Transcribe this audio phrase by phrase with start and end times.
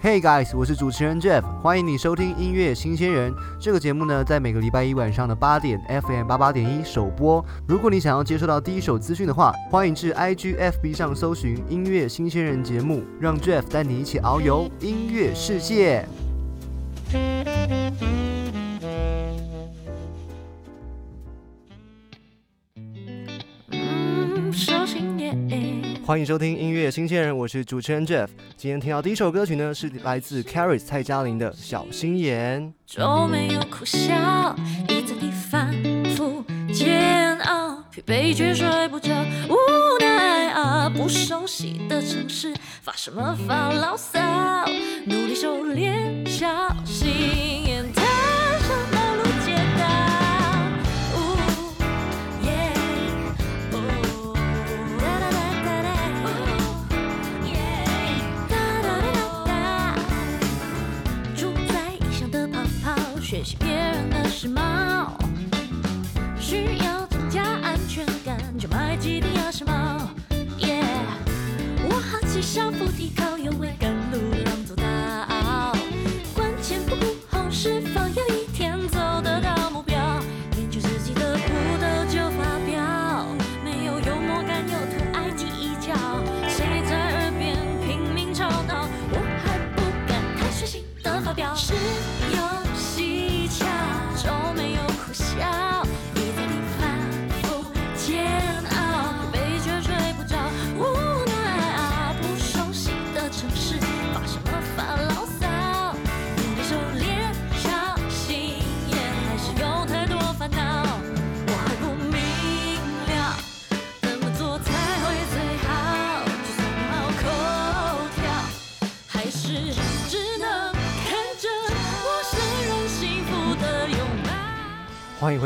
[0.00, 3.34] Hey guys，我是主持人 Jeff，欢迎你收听音乐新鲜人。
[3.58, 7.44] 这个节目呢，在每个礼拜一晚上的八点，FM 八八点一首播。
[7.66, 16.06] 如果你想要接收到第一手资讯的话，欢迎至 IGFB 上搜寻音乐新鲜人节目，让 Jeff 带你一起遨游音乐世界。
[26.08, 28.28] 欢迎收听音乐新鲜人，我是主持人 Jeff。
[28.56, 32.62] 今天听到第一首歌曲呢，是来自 Caris 蔡嘉玲的《小心眼》。
[32.86, 34.56] 就没有苦笑，
[34.88, 35.70] 一在地反
[36.16, 39.10] 复煎熬，疲惫却睡不着，
[39.50, 39.54] 无
[40.00, 40.88] 奈啊！
[40.88, 44.18] 不熟悉的城市，发什么发牢骚？
[45.04, 46.48] 努力收敛小
[46.86, 47.57] 心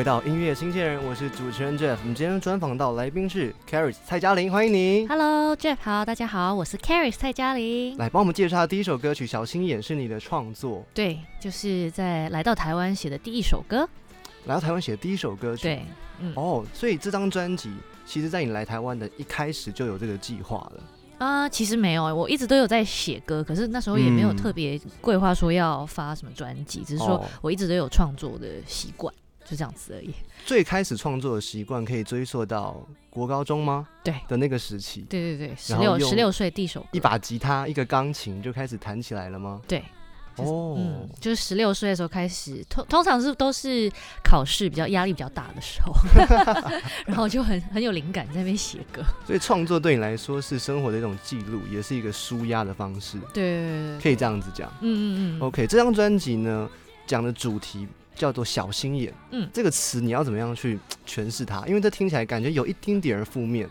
[0.02, 1.96] 回到音乐新鲜人，我是主持人 Jeff。
[2.00, 5.06] 我们今天专访到来宾是 Caris 蔡嘉玲，欢迎你。
[5.06, 7.96] Hello Jeff，好，大家好，我是 Caris 蔡嘉玲。
[7.98, 10.84] 来帮我们介绍第一首歌曲《小心眼》是你的创作？
[10.92, 13.88] 对，就是在来到台湾写的第一首歌。
[14.46, 15.62] 来到台湾写的第一首歌曲？
[15.68, 15.82] 对，
[16.18, 16.32] 嗯。
[16.34, 17.70] 哦，所以这张专辑
[18.04, 20.82] 其实在你来台湾的一开始就有这个计划了。
[21.18, 29.14] 啊，其实没有，我一直都有在写歌，可是那时候也没有特别规划说要发什么专辑，只是说我一直都有创作的习惯。
[29.44, 30.12] 就这样子而已。
[30.44, 32.80] 最开始创作的习惯可以追溯到
[33.10, 33.88] 国高中吗？
[34.02, 35.02] 对的那个时期。
[35.02, 39.60] 对对对，十六十六岁第一首，一把吉他，一个钢琴就开始弹起来了吗？
[39.68, 39.82] 对。
[40.36, 40.74] 哦。
[40.78, 43.90] 嗯，就是十六岁的时候开始，通通常是都是
[44.24, 45.92] 考试比较压力比较大的时候，
[47.06, 49.02] 然后就很很有灵感在那边写歌。
[49.26, 53.18] 所以创作对你来说是生活的一种记录，也是一个舒压的方式。
[53.34, 54.00] 对。
[54.00, 54.72] 可以这样子讲。
[54.80, 55.40] 嗯嗯嗯。
[55.42, 56.68] OK，这张专辑呢
[57.06, 57.86] 讲的主题。
[58.14, 61.66] 叫做小心眼，嗯，这个词你要怎么样去 诠释它？
[61.66, 63.68] 因为这听起来感觉有一丁点儿负面。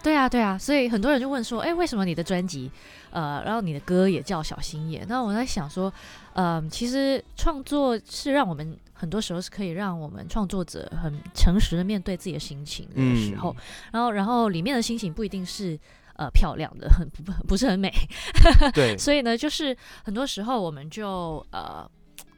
[0.00, 2.70] 对啊，对啊，所以很多人就问说，哎，为什么你的专辑，
[3.10, 5.04] 呃，然后你的歌也叫小心眼？
[5.08, 5.92] 那我在想说，
[6.34, 13.54] 嗯，其实创作是让我们很多时候是可以让我们创作者很诚实的面对自己的心情的时候，
[13.90, 15.76] 然后，然后里面的心情不一定是
[16.14, 17.92] 呃漂亮的，很 不不是很美。
[18.72, 21.84] 对， 所以呢，就是很多时候我们就呃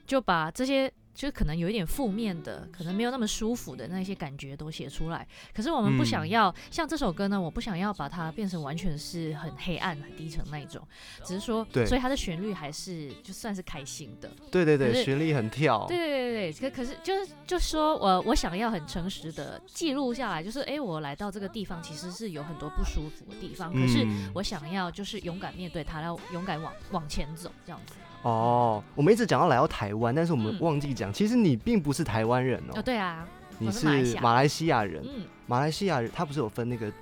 [0.07, 0.91] 就把这些。
[1.21, 5.29] 就可能有一点负面的，可能没有那么舒服的那些感觉都写出来。
[5.53, 10.81] 可是我们不想要像这首歌呢，我不想要把它变成完全是很黑暗、很低沉那一种。
[11.23, 14.31] 只是说，所以它的旋律还是就算是开心的。
[14.51, 15.85] 对对对，旋律很跳。
[15.89, 27.93] 对对对对，可可是就是就说我我想要很诚实的记录下来，就是哎，我来到这个地方其实是有很多不舒服的地方，可是我想要就是勇敢面对它，要勇敢往往前走这样子。
[28.23, 32.73] 哦，我们一直讲要来到台湾，但是我们忘记讲，其实你并不是台湾人哦。
[32.77, 33.27] 哦，对啊，
[33.59, 33.87] 你是
[34.21, 35.03] 马来西亚人。
[35.05, 36.93] 嗯，马来西亚人他不是有分那个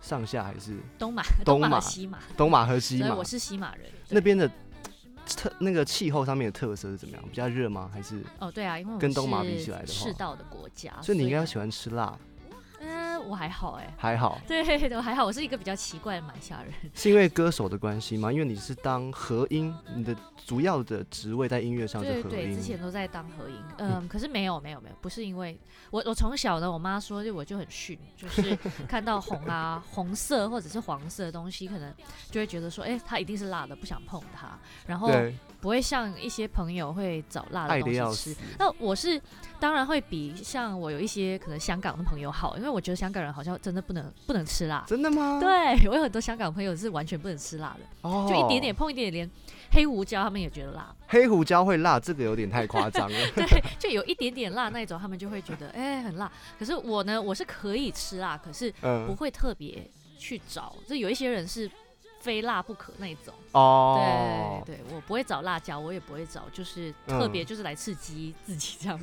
[0.00, 3.14] 上下还是东马、 东马、西马、东马和西马？
[3.14, 3.86] 我是西马人。
[4.10, 4.50] 那边的
[5.26, 7.24] 特那个气候上面的特色是怎么样？
[7.28, 7.90] 比较热吗？
[7.92, 8.22] 还是？
[8.38, 12.18] 哦，对啊，因为跟东马比起来的话，赤道的国家，所以你应该喜欢吃辣。
[13.22, 14.60] 我还好哎，还好，对，
[14.96, 15.24] 我还好。
[15.24, 18.32] 我是一个比较奇怪的马来西亚人，是因为歌手的关系吗？
[18.32, 20.14] 因为你是当和音，你的
[20.46, 22.28] 主要的职位在音乐上是和音。
[22.28, 25.58] 对，之前都在当和音，嗯，可是没有，没有，没有，不是因为
[25.90, 28.56] 我，我从小呢，我妈说就我就很逊，就是
[28.88, 31.92] 看到红啊、红色或者是黄色的东西，可能
[32.30, 35.10] 就会觉得说，哎，它一定是辣的，不想碰它，然后
[35.60, 38.40] 不会像一些朋友会找辣的东西吃。
[38.58, 39.20] 那我是
[39.60, 43.10] 当然会比像我有一些可能香港的朋友好，因为我觉得香。
[43.10, 44.84] 港人好像真的不能不能吃辣。
[44.86, 45.50] 真的吗？，对
[45.90, 49.30] 我有很多香港朋友是完全不能吃辣的，哦，就一点点碰一点点，连
[49.72, 53.18] 黑胡椒他们也觉得辣，黑胡椒会辣，这个有点太夸张了。
[53.34, 53.44] 对，
[53.80, 56.30] 就有一点点辣那种，他们就会觉得哎、很辣。
[56.56, 59.84] 可是我呢，我是可以吃辣，可是不嗯，会特别
[60.16, 61.68] 去找，就有一些人是
[62.20, 63.34] 非辣不可那种。
[63.52, 69.00] 哦，对对，我不会找辣椒，我也不会找，就是特别嗯就是来刺激 自己这样。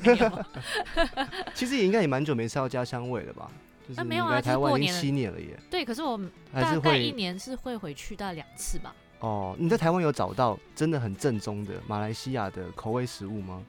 [1.54, 3.50] 其实也应该也蛮久没吃到家乡味了吧？
[3.88, 6.18] 就是你啊没有啊来台湾已经就是过年了七年了耶，对，可是我
[6.52, 8.94] 大概一年是会回去大概两次吧。
[9.20, 9.56] 哦。
[9.58, 13.62] 你在台湾有找到真的很正宗的马来西亚的口味食物吗？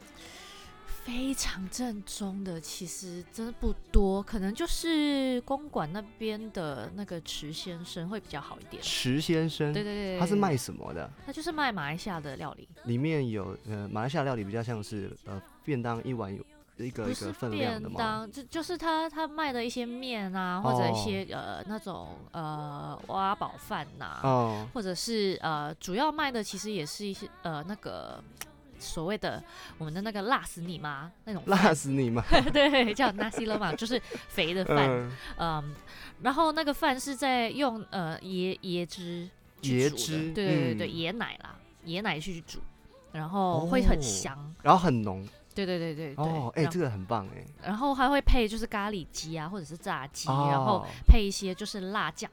[1.03, 8.81] 非常正宗的，其实真的不多，可能就是公馆那边的那个池先生会比较好一点。
[8.83, 11.09] 池先生，对对对，他是卖，什么的？
[11.25, 16.43] 他就是卖马来西亚的料理，里面有呃马来西亚料理比较像是呃便当一碗有
[16.77, 17.95] 一个不是一个分量的吗？
[17.95, 28.23] 便当，就就是他他卖的一些面啊，或者一些、呃那种呃挖宝饭呐、哦，或者是呃主要卖的其实也是一些呃那个。
[28.79, 29.43] 所谓的
[29.77, 32.23] 我们的那个辣死你妈那种辣死你吗？
[32.53, 35.75] 对，叫 nasi lemak，就是肥的饭，嗯，嗯，
[36.21, 39.27] 然后那个饭是在用呃椰椰汁
[39.63, 40.89] 椰汁对对对对，嗯。
[40.89, 41.55] 椰奶啦，
[41.85, 42.59] 椰奶去煮，
[43.11, 45.27] 然后会很哦香，然后很浓。
[45.53, 46.23] 对对对对对。
[46.23, 52.29] 哦，哎，然这个很棒哎，然后还会配就是咖喱鸡啊，或者是炸鸡，然后哦配一些就是辣酱，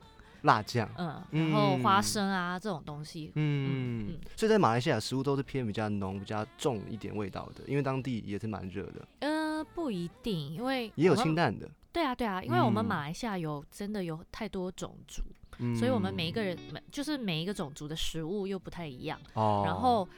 [0.46, 4.06] 辣酱，嗯，然后花嗯生啊这种东西，嗯。
[4.08, 12.86] 嗯，所以在马来西亚食物都是偏比较浓、比较重一点味道的，因为当地也是蛮热的，呃，不一定，因为也有清淡的，对啊对啊，因为我们嗯。
[12.86, 15.22] 马来西亚有真的有太多种族，
[15.58, 15.76] 嗯。
[15.76, 19.18] 所以我们每一个人每就是每一个种族的食物又不太一样。
[19.34, 20.08] 哦，然后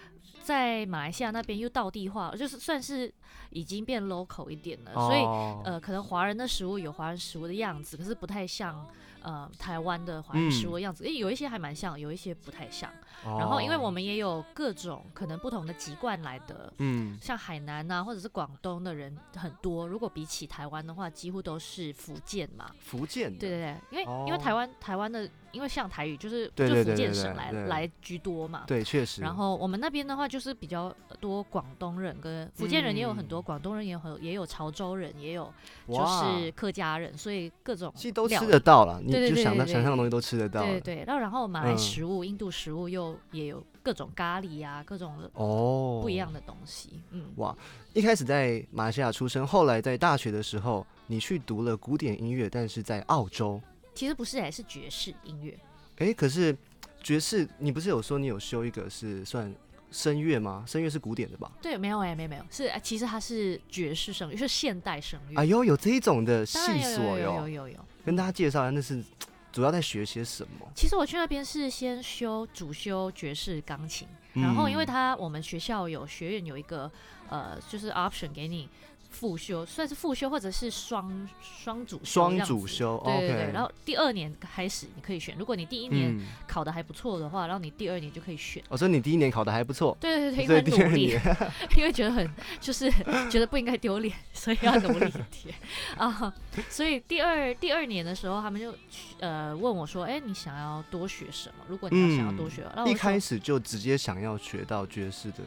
[0.43, 3.13] 在马来西亚那边又道地化，就是算是
[3.51, 5.63] 已经变 local 一点了，所以哦。
[5.65, 8.87] 呃，可能华人的食物有华人食物的样子，可是不太像
[9.23, 12.91] 呃台湾的华人食物的样子，诶，有一些还蛮像，有一些不太像。
[13.25, 16.73] 然后因为我哦们也有各种可能不同的籍贯来的。
[16.79, 19.87] 嗯像海南呐、或者是广东的人很多。
[19.89, 22.71] 如果比起台湾的话，几乎都是福建嘛。
[22.81, 28.65] 福建对对对，因为、因为哦台湾台湾的，因为像台语就是对就福建省来对来居多嘛。
[28.67, 35.53] 对，确实，然后我们那边的话，就是比较多广东人跟福建人也有很多，嗯广东人也有很也有潮州人，也有
[35.89, 47.03] 就是客家人，所以各种其实都吃得到了，你就想到想象的东西都吃得到了，对对，然后然后马来嗯食物、印度食物又也有各种咖喱啊，各种的哦，不一样的东西。
[47.11, 47.57] 嗯，哇，
[47.95, 53.61] 一开始在马来西亚出生，后来在大学的时候，你去读了古典音乐，但是在澳洲。
[53.99, 55.59] 其实不是哎，是爵士音乐。
[55.97, 56.57] 诶，可是
[57.03, 59.53] 爵士，你不是有说你有修一个是算
[59.91, 60.63] 声乐吗？
[60.69, 61.51] 声乐是古典的吧？
[61.61, 65.41] 对，没有哎，没有没有，是呃其实它是爵士声乐，是现代声乐。
[65.41, 67.85] 哎呦，有这一种的细索有有有有。
[68.05, 69.03] 跟大家介绍一下，那是
[69.51, 70.71] 主要在学些什么？
[70.77, 76.89] 其实我去那边是先修主修爵士钢琴，然后因为嗯他我们学校有学院有一个
[77.29, 78.69] 呃，就是 option 给你
[79.11, 88.63] 复修，算是复修或者是双双主修双主修对对对然后第二年开始你可以选，如果你第一年嗯，考的还不错的话，然后你第二年就可以选。
[88.69, 91.19] 我说你第一年考的还不错，对对对，因为努力，
[91.77, 92.91] 因为觉得很就是
[93.31, 95.55] 觉得不应该丢脸，所以要努力一点。
[95.97, 96.33] 啊。
[96.69, 98.75] 所以第二第二年的时候，他们就
[99.21, 101.65] 呃问我说：“哎，你想要多学什么？
[101.69, 105.39] 如果你要想要多学，那我就嗯一开始就直接想要学到爵士的。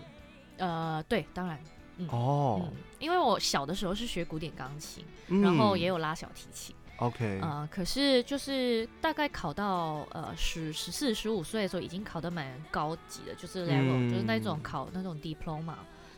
[0.57, 1.59] 呃对，当然，
[2.09, 2.61] 哦。
[2.65, 5.41] 嗯，，因为我小的时候是学古典钢琴，嗯。
[5.41, 15.75] 然后也有拉小提琴，OK，呃，可是就是大概考到呃十十四十五岁的时候，已经考得蛮高级的，就是 level，、就是那种嗯考那种 diploma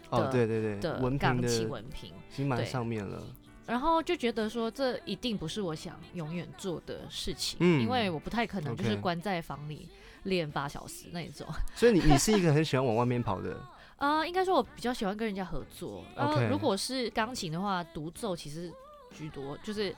[0.09, 2.09] 哦，的对对对，的文钢琴文凭。
[2.09, 2.65] 已经蛮对。
[2.65, 3.23] 上面了，
[3.65, 7.81] 然后就觉得说，这一定不是我想永远做的事情，嗯。
[7.81, 9.87] 因为我不太可能就是关在房里
[10.23, 11.47] 练八小时那种。
[11.75, 13.57] 所以你你是一个很喜欢往外面跑的，
[13.97, 16.03] 啊、应该说我比较喜欢跟人家合作。
[16.15, 18.71] 然后如果是钢琴的话，独奏其实
[19.11, 19.95] 居多，就是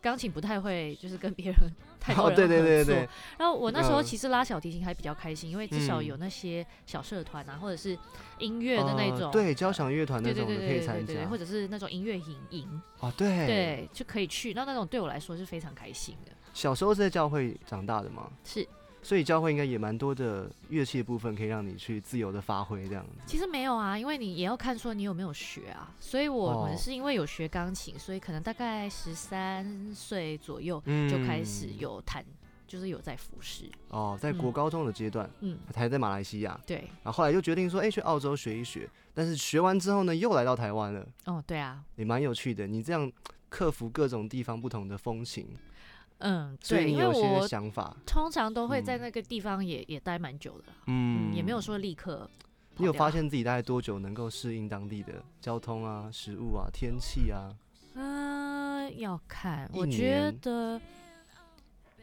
[0.00, 1.56] 钢琴不太会就是跟别人
[2.00, 2.48] 太多哦，人合作。
[2.48, 3.08] 对对对对，
[3.38, 7.96] 然后我那时候嗯其实拉小提琴还比较开心，因为至少嗯有那些小社团啊，或者是
[8.38, 9.26] 音乐的那种。
[9.26, 14.54] 呃对，交响乐团那种的对对对可以参加或者是那种音乐营营，哦，对，对，就可以去。
[14.54, 16.32] 那那种对我来说是非常开心的。
[16.54, 18.66] 小时候是在教会长大的吗，是，
[19.02, 23.22] 所以教会应该也蛮多的乐器的部分可以让你去自由的发挥这样子。
[23.26, 25.92] 其实没有啊，因为你也要看说你有没有学啊。
[25.98, 32.24] 所以我们哦是因为有学钢琴，所以可能大概十三岁左右嗯就开始有弹，
[32.66, 33.70] 就是有在服侍。
[33.88, 38.88] 哦，在国嗯高中的阶段，嗯，还在马来西亚，对，然后后来又决定说，哎、去澳洲学一学。
[39.14, 42.66] 但是学完之后呢，又来到台湾了，哦，对啊，也蛮有趣的。
[42.66, 43.10] 你这样
[43.50, 45.48] 克服各种地方不同的风情，
[46.22, 47.96] 嗯，对，因为我想法。
[48.06, 51.60] 通常都会在嗯那个地方也、也待蛮久的啦，嗯嗯，也没有。
[51.60, 52.28] 说立刻
[52.78, 57.54] 你有发现自己大概多久能够适应当地的交通啊、食物啊、天气啊？
[57.94, 60.80] 嗯、要看，我觉得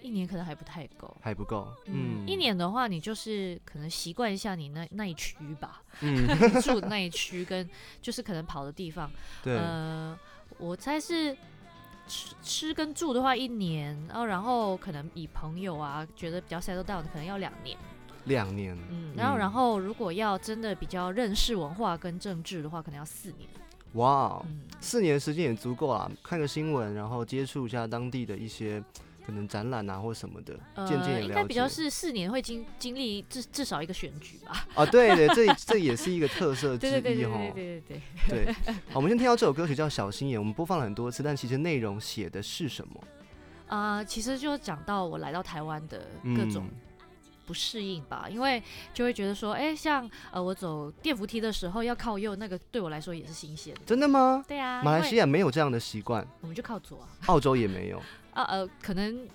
[0.01, 1.17] 一年可能还不太够。
[1.21, 1.67] 还不够。
[1.87, 2.35] 嗯，嗯，一。
[2.35, 6.27] 年的话，你就是可能习惯一下你那那一区吧，嗯，
[6.61, 7.67] 住的那一区跟
[8.01, 9.11] 就是可能跑的地方。
[9.43, 9.57] 对。
[9.57, 10.17] 呃，
[10.57, 11.35] 我猜是
[12.09, 17.77] 吃吃跟住的话一年，然后然后可能以朋友啊觉得比较 settle down，可能要两年。
[18.25, 18.77] 两年。
[18.89, 23.47] 嗯，然后然后如果要真的比较认识文化跟政治的话，可能要四年。
[23.93, 24.39] 哇
[24.79, 28.83] 四年时间也足够啦，看个新闻，然后接触一下当地的一些
[29.29, 30.53] 可能展览啊或什么的，
[30.85, 31.67] 渐渐呃，也了应该比较。
[31.67, 34.67] 是四年会经经历至至少一个选举吧。
[34.75, 36.99] 啊，对对，这 这也是一个特色之一哈。
[36.99, 38.45] 对对对对对。
[38.45, 38.53] 对，
[38.89, 42.99] 好我们先听到这首歌曲叫《小心眼》，我们播放了很多次，但其实内容写的是什么？
[43.67, 46.71] 啊、其实就讲到我来到台湾的各种嗯
[47.45, 48.61] 不适应吧，因为
[48.93, 53.81] 就会觉得说，哎、像呃我走电扶梯的时候要靠右，那个对我来说也是新鲜的。
[53.85, 54.43] 真的吗？
[54.47, 58.01] 对啊，马来西亚亚没有这样的习惯，我们就靠左啊，澳洲也没有，
[58.39, 59.27] 啊呃，可能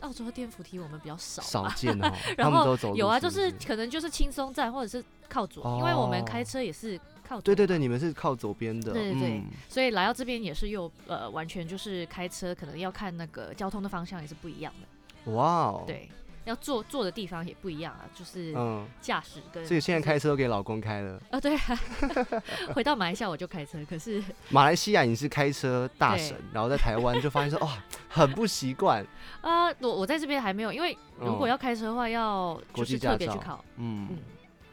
[0.00, 1.42] 澳洲的电扶梯我们比较少。
[1.42, 2.12] 少见哦。
[2.36, 7.42] 然后们都走有啊，就是可能就是轻松站或者是靠左，因为我们开哦车也是靠左。
[7.42, 15.32] 对对对，你们是靠左边的，对对对嗯所以来到这边也是又呃，完全就是开车，可能要看那个交通的方向也是不一样的。
[15.32, 16.08] 哇哦，，对，
[16.50, 19.64] 要坐坐的地方也不一样啊，就是嗯，驾驶跟。
[19.66, 21.20] 所以现在开车都给老公开了。
[21.30, 21.80] 啊，对啊，
[22.74, 27.78] 回到马来西亚我就开车，可是 马来西亚你是开车大神，然后在台湾就发现说， 哇，
[28.08, 29.06] 很不习惯，
[29.40, 34.18] 啊，我我在这边还没有，因为如果嗯要开车的话，要就是特别去考，嗯嗯，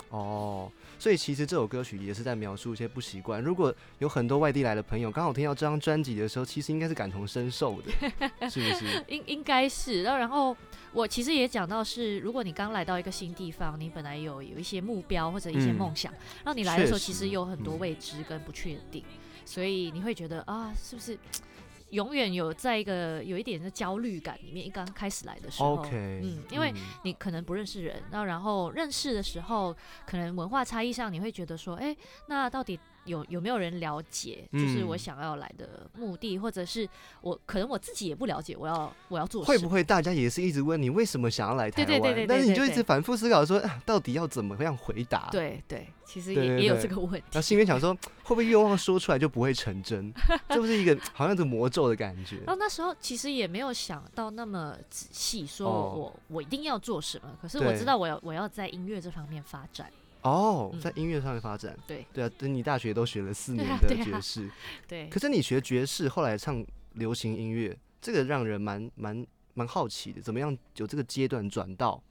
[0.09, 3.41] 哦，所以其实这首歌曲也是在描述一些不习惯。
[3.41, 7.91] 如果有很多外地来的朋友刚好听到这张专辑的时候，其实应该是感同身受的，
[8.49, 9.03] 是不是？
[9.07, 10.55] 应应该是，然后然后
[10.93, 16.11] 我其实也讲到是，如果你刚来到一个新地方，你本来有有一些目标或者一些嗯梦想，
[16.43, 19.03] 然后你来的时候其实实有很多嗯未知跟不确定，
[19.45, 21.17] 所以你会觉得啊，是不是
[21.89, 24.65] 永远有在一个有一点的焦虑感里面？
[24.65, 29.75] 一刚开始来的时候嗯，因为你可能不认识人，然后然后认识的时候，
[30.05, 31.95] 可能文化差异上，你会觉得说，哎，
[32.27, 32.77] 那到底
[33.07, 36.87] 有有没有人了解，就是我嗯想要来的目的，或者是
[37.21, 39.57] 我可能我自己也不了解，我要我要做什么？
[39.57, 41.87] 会不会大家也是一直问你为什么想要来台湾？
[41.87, 45.29] 对对对对但是你就一直反复思考说，啊到底要怎么样回答？。
[45.31, 47.41] 对对，其实也也有这个问题然后。
[47.41, 50.13] 心里面想说，会不会愿望说出来就不会成真？
[50.49, 52.37] 这不是一个 好像是魔咒的感觉。
[52.45, 57.29] 然后那时候其实也没有想到那么仔细，说哦我、我一定要做什么。
[57.41, 59.89] 可是我知道我要我要在音乐这方面发展。
[60.21, 60.79] 哦，嗯。
[60.81, 62.05] 在音乐上面发展，对。
[62.13, 64.49] 对啊，等你大学都学了四年 的啊对啊爵士，
[64.87, 65.07] 对。
[65.09, 72.01] 可，是你学爵士，后来唱流行音乐，这个让人蛮蛮蛮好奇的，怎么样有这个阶段转到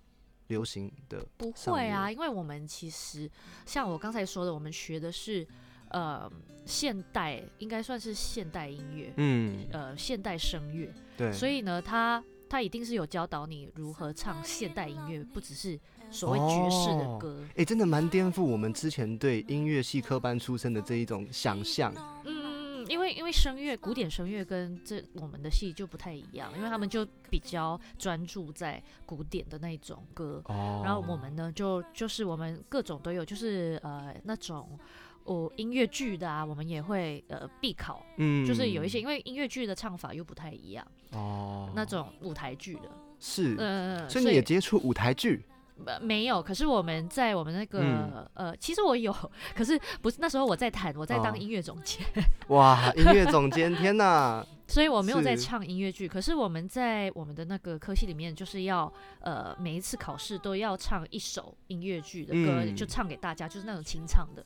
[0.48, 1.26] 流行的？
[1.36, 1.50] 不？
[1.52, 3.30] 会啊，因为我们其实
[3.64, 5.46] 像我刚才说的，我们学的是
[5.88, 6.30] 呃
[6.64, 10.92] 现代，应该算是现代音乐，嗯，呃现代声乐。
[11.16, 15.78] 对，所以呢，他他一定是有教导你如何唱现代音乐，不只是
[16.10, 17.36] 所谓爵士的哦歌。
[17.56, 21.92] 哎、真的蛮颠覆我们之前对音乐系科班出身的这一种想象。
[22.24, 34.78] 嗯，因为因为声乐，古典声乐跟这我们的戏就不太一样，因为他们就比较专注在古典的那种歌，哦，然后我们呢就就是我们各种都有，就是呃那种
[35.24, 45.44] 哦音乐剧的啊，我们也会呃必考，嗯就是有一些因为音乐剧的唱法又不太一样，哦，那种舞台剧的，是，嗯、所以你也接触舞台剧
[45.84, 49.14] 呃，没有，可是我们在我们那个、嗯呃，其实我有，
[49.54, 52.04] 可是不是那时候我在谈，我在哦当音乐总监，
[52.48, 54.44] 哇，音乐总监，天哪！
[54.68, 56.08] 所以我没有在唱音乐剧。
[56.08, 64.44] 可是我们在我们的那个科系里面，就是要呃每一次考试都要唱一首音乐剧的歌，嗯就唱给大家，就是那种清唱的，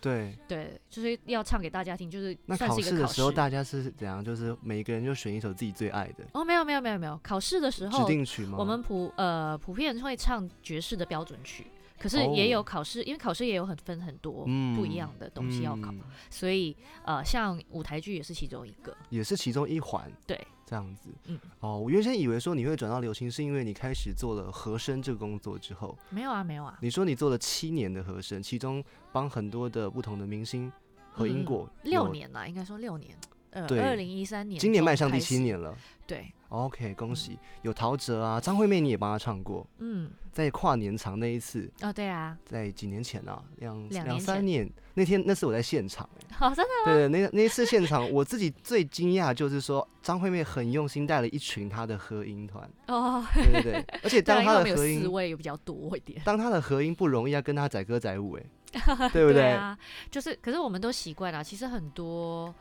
[0.00, 4.24] 对，对，就是要唱给大家听，就是那算是一个考考试的时候，大家是怎样？
[4.24, 8.56] 就是每个人就选一首自己最爱的哦，没有没有没有没有，考试的时指候定曲吗？
[8.58, 11.66] 我们普呃普遍会唱爵士的标准曲。
[12.00, 16.00] 可是也有哦考试，因为考试也有很分很多嗯不一样的东西要考，嗯
[16.30, 18.96] 所以呃，像舞台剧也是其中一个。
[19.10, 20.08] 也是其中一环。
[20.24, 21.08] 对，这样子。
[21.24, 25.96] 嗯，哦，我原先以为说你会转到流行，是因为你开始做了和声这个工作之后。
[26.10, 30.70] 没有啊，没有啊，你说你做了七年的和声，其中帮很多的不同的明星
[31.10, 33.16] 和音过、嗯六，年了，应该说六年。
[33.50, 35.38] 呃，对二零一三年，今年迈向第七。
[35.38, 35.74] 年了。
[36.06, 37.38] 对，OK，恭喜！
[37.62, 44.70] 有陶喆啊，张惠妹你也帮她唱过，嗯，在跨年场那一次，哦，对啊，在几年前啊，两两三年。
[44.94, 58.46] 那天，那是我在现场、欸，好，真的对对，那那一次现场，我自己最惊讶就是说，张惠妹很用心带了一群她的合音团，哦，对对对，而且 当她的合音，四位，有比较多一点，当她的合音不容易，啊跟她载歌载舞、欸，
[59.12, 59.52] 对不对？
[59.52, 59.78] 啊，
[60.10, 62.52] 就是，可是我们都习惯了，其实很多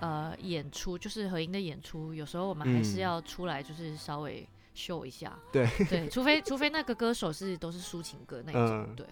[0.00, 3.00] 呃演出，就是合音的演出，有时候我们还是嗯。
[3.00, 5.68] 要出来，就是稍微秀一下，对。
[5.88, 9.06] 对， 除非除非那个歌手是都是抒情歌那一种，嗯对，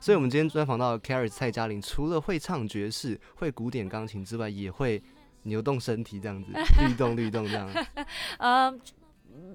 [0.00, 5.02] 所以，我们今天专访到 Carrie 蔡嘉玲，除了会唱爵士、会古典钢琴之外，也会
[5.44, 6.50] 扭动身体，这样子
[6.86, 7.86] 律动律动这样。
[8.38, 8.74] 呃，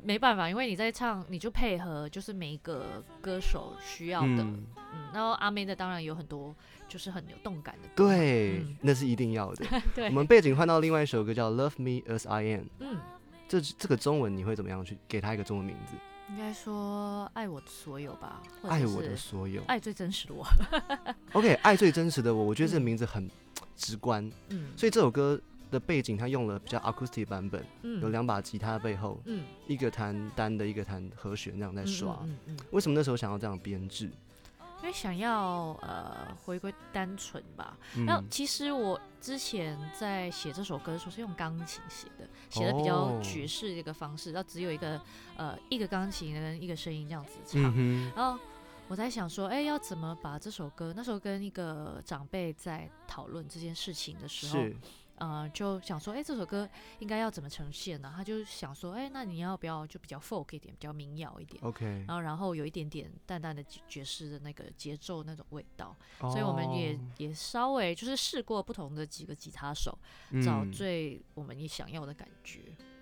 [0.04, 4.66] 没办法，因为你在唱，你就配合就是每一个歌手需要的，嗯。
[4.94, 6.56] 嗯，然后阿妹的当然有很多
[6.88, 8.78] 就是很有动感的歌，对，嗯。
[8.82, 9.66] 那是一定要的。
[9.94, 10.08] 对。
[10.08, 12.98] 我，们背景换到另外一首歌叫《Love Me As I Am》，嗯，
[13.48, 15.94] 这这个中文你会怎么样去给他一个中文名字？
[16.30, 19.64] 应该说爱我的所有吧，爱我的所有。
[19.64, 20.46] 爱最真实的我，
[21.34, 23.28] OK，爱最真实的我，我觉得这个嗯名字很
[23.76, 32.26] 直观，嗯，所以这首歌的背景他用了比较 acoustic 版本，嗯有两把吉他背后，嗯一个弹单的，一个弹和弦，这样在嗯刷。
[32.72, 34.10] 为什么那时候想要这样编制？
[34.82, 37.78] 因为想要呃回归单纯吧。
[38.08, 45.02] 然后嗯，其实我之前在写这首歌的时候是用钢琴写的，写的比较哦爵士的一个方式，然后只有一个
[45.36, 47.62] 呃一个钢琴跟一个声音这样子唱。
[47.76, 48.40] 嗯，然后
[48.88, 50.94] 我在想说，哎，要怎么把这首歌？
[50.96, 54.76] 那时候跟一个长辈在讨论这件事情的时候，是，
[55.20, 56.68] 呃，就想说，哎，这首歌
[57.00, 58.14] 应该要怎么呈现呢？
[58.16, 69.98] 他就想说，哎，那你要不要就比较 folk 一点，比较民谣一点？OK，然后，然后有一点点淡淡的爵爵士的那个节奏那种味道，所以我们也哦也稍微就是试过不同的几个吉他手，
[70.44, 72.62] 找嗯最我们也想要的感觉。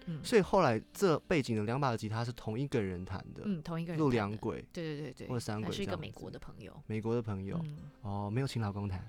[0.10, 6.74] 嗯所以后来这背景的两把吉他是同一个人弹的，嗯，同一个人陆弹的，良轨，对对对对，或三轨是一个美国的朋友。
[6.88, 7.60] 美国的朋友。
[7.66, 9.06] 嗯，哦，没有请老公弹。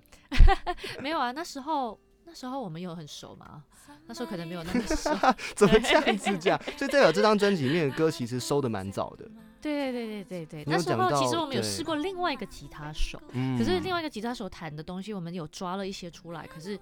[1.01, 1.97] 没有啊，那时候
[2.29, 3.65] 那时候我们有很熟嘛，
[4.07, 5.11] 那时候可能没有那么熟。
[5.57, 6.61] 怎么这样子讲？
[6.77, 9.29] 所以代表这张专辑里面的歌其实收的蛮早的。
[9.61, 16.79] 对对对对对对，那时候其实我们有试过另外一个吉他手，嗯可是另外一个吉他手弹的东西，我们有抓了一些出来，可是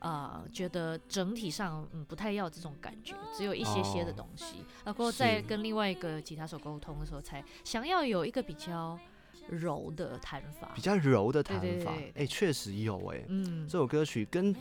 [0.00, 4.56] 呃，觉得整体上嗯不太要这种感觉，只有一些些的哦东西。
[4.84, 8.98] 然后在跟另外一个吉他手沟通的时候，才想要有一个比较
[9.48, 10.82] 柔的弹法比。
[10.82, 13.24] 较柔的弹法，哎，确实有哎。
[13.28, 14.54] 嗯这，首歌曲跟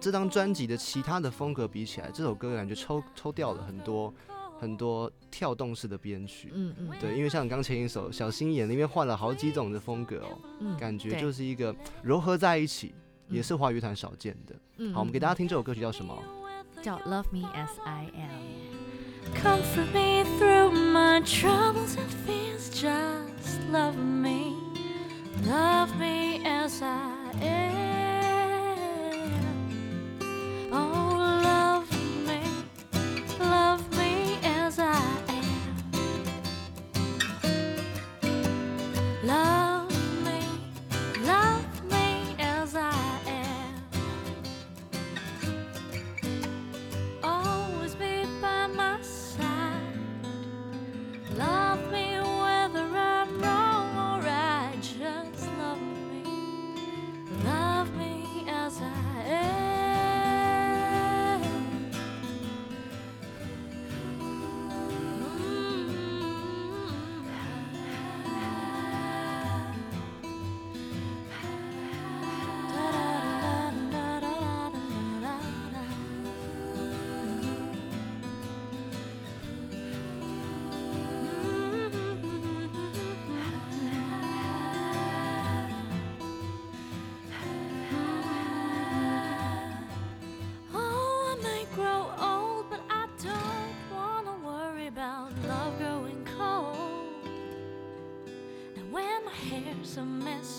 [0.00, 4.12] 这张专辑的其他的风格比起来，这首歌感觉抽抽掉了很多
[4.58, 6.50] 很多跳动式的编曲。
[6.54, 12.94] 嗯嗯，对，因为像刚前一首《小心眼》里面换了好几种的风格哦，嗯感觉就是一个糅合在一起，
[13.28, 14.54] 也嗯是华语团少见的。
[14.78, 16.16] 嗯好，我们给大家嗯听这首歌曲叫什么？
[16.22, 18.76] 嗯叫 Love Me as I Am。
[19.34, 22.70] Comfort me through my troubles and fears.
[22.70, 24.54] Just love me,
[25.44, 28.05] love me as I am.
[99.98, 100.55] A mess,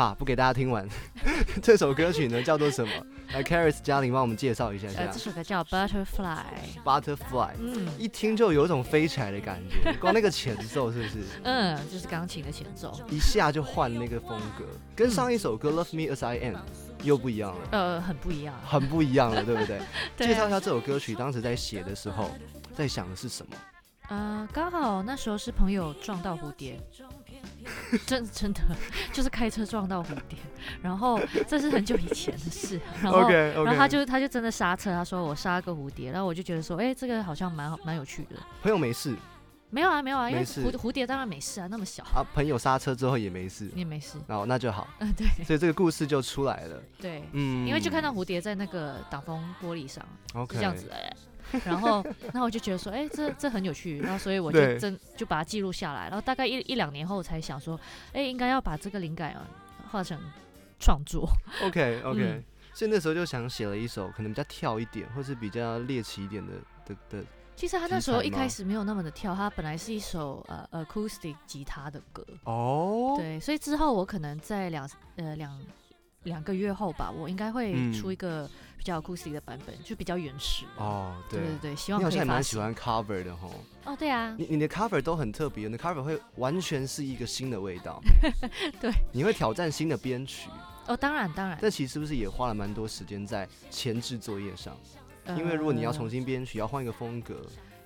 [0.00, 0.88] 好，不给大家听完。
[1.60, 2.90] 这首歌曲呢叫做什么？
[3.34, 5.18] 来，Caris 嘉玲帮我们介绍一下呃，下这。
[5.18, 11.18] 首歌叫 Butterfly，Butterfly，嗯一听就有一种飞起来的感觉， 光那个前奏是不是？
[11.44, 14.64] 嗯，就是钢琴的前奏，一下就换那个风格，
[14.96, 16.54] 跟上一首歌《Love Me As I Am》
[17.02, 18.54] 又不一样了，呃，很不一样。
[18.64, 19.82] 很不一样了，对不对？
[20.16, 22.30] 对啊介绍一下这首歌曲，当时在写的时候
[22.74, 23.52] 在想的是什么？
[24.08, 26.80] 呃，刚好那时候是朋友撞到蝴蝶，
[28.06, 28.60] 真真的
[29.12, 30.38] 就是开车撞到蝴蝶，
[30.82, 38.36] 然后这是很久以前的事， 然后然后他就他就真的刹车，他说我杀个蝴蝶，然后我就觉得说，哎、这个好像蛮好蛮有趣的。
[38.62, 39.14] 朋友没事。
[39.72, 42.02] 没有啊，没有啊，因为蝴蝴蝶当然没事啊，那么小。
[42.12, 44.18] 啊，朋友刹车之后也没事，你也没事。
[44.26, 45.44] 哦，那就好，嗯、对。
[45.44, 46.82] 所以这个故事就出来了。
[46.98, 50.04] 对，嗯，因为就看到蝴蝶在那个挡风玻璃上
[50.48, 50.90] 这样子。
[50.92, 51.12] 哎、
[51.64, 57.78] 然后，然后我就觉得说，哎、这这很有趣，然后所以我就真就把它记录下来，然后大概一一两年后才想说，
[58.12, 59.46] 哎、应该要把这个灵感啊
[59.90, 60.18] 化成
[60.78, 61.28] 创作。
[61.62, 62.44] OK OK，、嗯。
[62.72, 66.52] 所以那时候就想写了一首可能比较跳一点，或是比较猎奇一点的
[66.86, 67.24] 的的。
[67.56, 75.60] 其实他那时候一开始没有那么的跳，他本来是一首呃 acoustic 吉他的歌，哦，对，所以之后我可能在两呃两
[76.24, 80.64] 两个月后吧，我应该会嗯出一个比较 acoustic 的版本，就比较原始。
[80.76, 82.60] 哦，对对对希望你好像也望可以发行。
[82.60, 83.50] 蛮喜欢 cover 的吼。
[83.84, 88.02] 哦，对啊，你你的 cover 都很特别，你的 cover 会完全是一个新的味道。
[88.80, 90.50] 对，你会挑战新的编曲，
[90.86, 94.76] 哦，当然当然，但其实是不是也花了蛮多时间在前置作业上？
[95.38, 97.40] 因为如果你要重新，编曲，要换一个风格，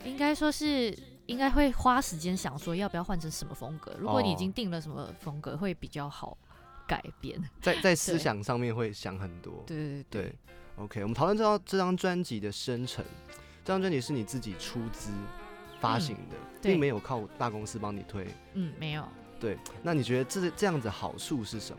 [0.04, 3.94] 应该说是应该会花时间想说要不要换成什么风格。
[3.98, 6.36] 如果你已哦经定了什么风格，会比较好
[6.86, 7.40] 改变。
[7.60, 9.62] 在在思想上面会想很多。
[9.66, 10.34] 对对对对
[10.76, 13.04] ，OK，我们讨论这张这张专辑的生成，
[13.64, 15.10] 这张专辑是你自己出资
[15.80, 18.26] 发行的，对并没有靠大公司帮你推。
[18.54, 19.06] 嗯，没有
[19.40, 21.78] 对，那你觉得这这样子好处是什么？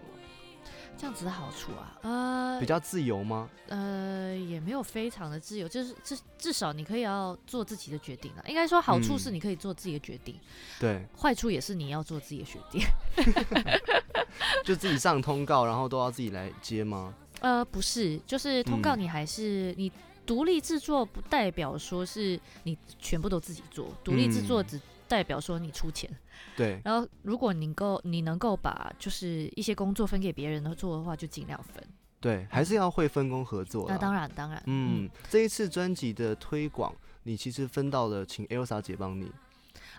[0.98, 3.50] 这样子的好处啊，呃比较自由吗？
[3.68, 8.44] 呃，也没有非常的自由，就是至至少你可以要做自己的决定了。
[8.48, 10.40] 应该说好处是嗯你可以做自己的决定，
[10.80, 12.82] 对，坏处也是你要做自己的决定。
[14.64, 17.14] 就自己上通告，然后都要自己来接吗？
[17.42, 19.92] 呃，不是，就是通告嗯你还是、你
[20.26, 26.10] 独立制作，不代表说是你全部都自己做，独立制作嗯只代表说你出钱。
[26.56, 31.84] 对，然后，如果你够你能够把就是一些工作分给别人的做的话，就尽量分。
[32.20, 33.86] 对，还是要会分工合作。
[33.88, 39.32] 那当然，当然，嗯，这一次专辑的推广，你其实分到了请 Elsa 姐帮你，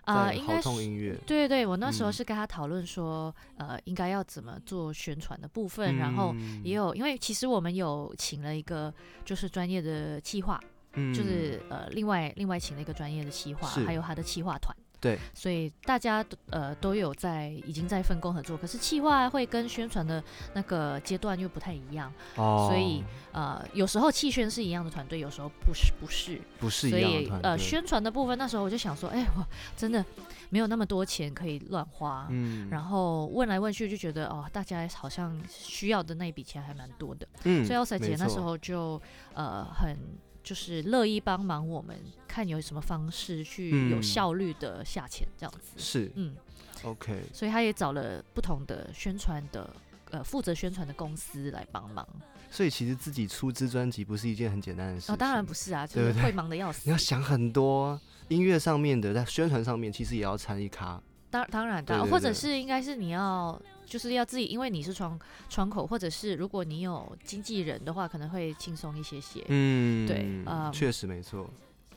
[0.04, 0.62] 啊、在好应该是。
[0.62, 8.92] 痛音乐，对对，我那时候嗯是跟他讨论说，呃，应该要怎么做宣传的部分，然后嗯也有，因为其实我们有请了一个
[9.24, 10.60] 就是专业的企划，
[10.94, 14.76] 嗯就是呃另外另外请了一个专业的企划，还有他的企划团。
[15.06, 20.22] 对，所以大家都呃都有在已经在分工合作，可是企划会跟宣传的
[20.54, 26.98] 那个阶段又不太一样，哦，所以呃有时候气宣是一样的团队，有时候不是不是，不是一所。
[26.98, 30.04] 以呃宣传的部分那时候我就想说，哎我真的
[30.50, 32.68] 没有那么多钱可以乱花，嗯。
[32.70, 39.00] 然后问来问去就觉得哦大家好像需要的那一笔钱还蛮多的，嗯所以 Elsa 姐那时候就
[39.34, 39.96] 呃很
[40.46, 45.72] 就是乐意帮忙我们，看有什么方式去有嗯效率的下潜这样子。
[45.76, 46.36] 是嗯
[46.84, 49.68] ，OK，所以他也找了不同的宣传的
[50.12, 52.06] 呃负责宣传的公司来帮忙。
[52.48, 55.12] 所以其实自己出资专辑不是一件很简单的事情。
[55.12, 56.96] 哦，当然不是啊，就是会忙的要死 你要。
[56.96, 61.02] 想很多，音乐上面的，在宣传上面其实也要参与咖。
[61.28, 63.60] 当当然当然，对对对或者是应该是你要。
[63.86, 65.18] 就是要自己，因为你是窗
[65.48, 69.44] 窗口，或者是如果你有经纪人的话，可能会轻松一些些。
[69.48, 71.48] 嗯对嗯确实没错。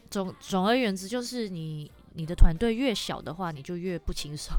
[0.09, 4.53] 总总而言之，就是你你的团队越小的话，你就越不轻松。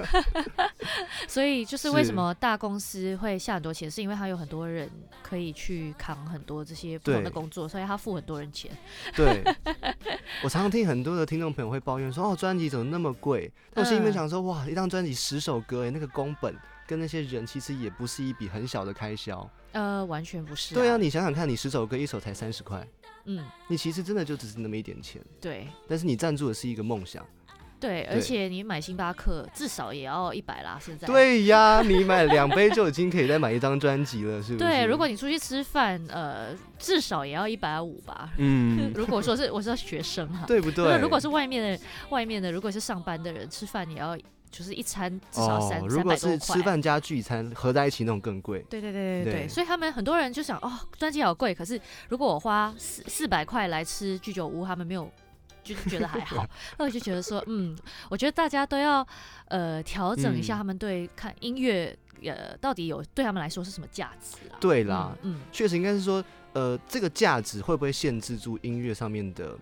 [1.26, 4.90] 所以就是为什么大公司会下很多钱，是因为他有很多人
[5.22, 8.70] 可以去扛很多这些不同的工作，所以他付很多人钱。
[9.16, 9.42] 对，
[10.44, 13.50] 我常常听很多的听众朋友会抱怨说，哦，专辑怎么那么贵？
[13.72, 16.54] 但我心里面嗯想说，哇，一张专辑十首歌，哎，那个工本
[16.86, 19.48] 跟那些人其实也不是一笔很小的开销。
[19.72, 22.86] 呃，完全不是、对啊，，你想想看，你十首歌一首才三十块，
[23.24, 27.24] 嗯，你其实真的就只是那么一点钱，对但是你赞助的是一个梦想。
[27.78, 31.06] 对，而且你买星巴克至少也要一百啦，现在。
[31.06, 34.58] 对呀，你买两杯就已经可以再买一张专辑了，是不是？
[34.58, 38.34] 对，如果你出去吃饭，呃，至少也要一百五吧。
[38.36, 40.84] 嗯， 如果说是我是学生哈，对不对？
[40.90, 44.14] 那如果是外面的外面的，如果是上班的人吃饭也要
[44.50, 46.38] 就是一餐至少三哦，如三果百多块。
[46.38, 48.64] 是吃饭加聚餐合在一起那种更贵。
[48.68, 55.10] 对对对对对，对所以他们很多人就想哦，专辑好贵，可是如果我花四四百块来吃居酒屋，他们没有
[55.62, 56.44] 就是觉得还好。
[56.78, 57.76] 那我就觉得说，嗯，
[58.08, 59.06] 我觉得大家都要
[59.48, 64.58] 呃调整一下嗯他们对看音乐呃到底有对他们来说是什么价值啊？
[64.60, 69.56] 对啦，嗯，确实应该是说，呃，这个价值会不会限制住音乐上面的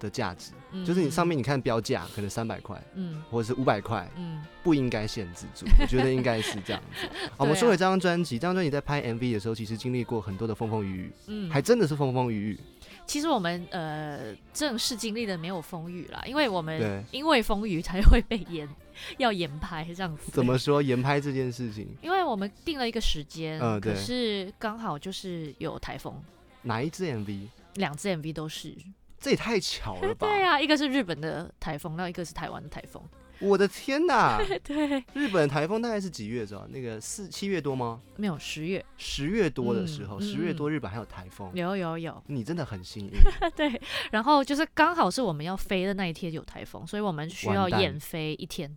[0.00, 0.52] 的价值？
[0.72, 7.08] 嗯就是你上面你看标价可能三百块嗯或者是五百块，嗯不应该限制住， 我觉得应该是这样子。
[7.30, 12.60] 好，我们说回这张专辑，这张专辑在拍 MV 的时候，其实经历过很多的风风雨雨，嗯还真的是风风雨雨。
[13.06, 18.68] 其实我们呃正式经历的没有风雨啦，因为我对们因为风雨才会被延
[19.18, 20.32] 要延拍这样子。
[20.32, 20.58] 怎么？
[20.58, 21.86] 说延拍这件事情？
[22.02, 26.20] 因为我们定了一个时间，可嗯对是刚好就是有台风，
[26.62, 27.46] 哪一支 MV？
[27.74, 28.74] 两支 MV 都是。
[29.18, 30.26] 这也太巧了吧！
[30.28, 33.02] 对啊，一个是日本的台风，然后一个是台湾的台风。
[33.38, 34.40] 我的天哪！
[34.64, 36.66] 对，日本台风大概是几月着？
[36.70, 38.00] 那个四七月多吗？
[38.16, 43.12] 没有十月十月多的时候，嗯十、月嗯多日本还有台风，有有有，你真的很幸运。
[43.54, 43.78] 对，
[44.10, 48.74] 然后就是刚好是我们要飞的那一天有台风，所以我们需要延飞一天。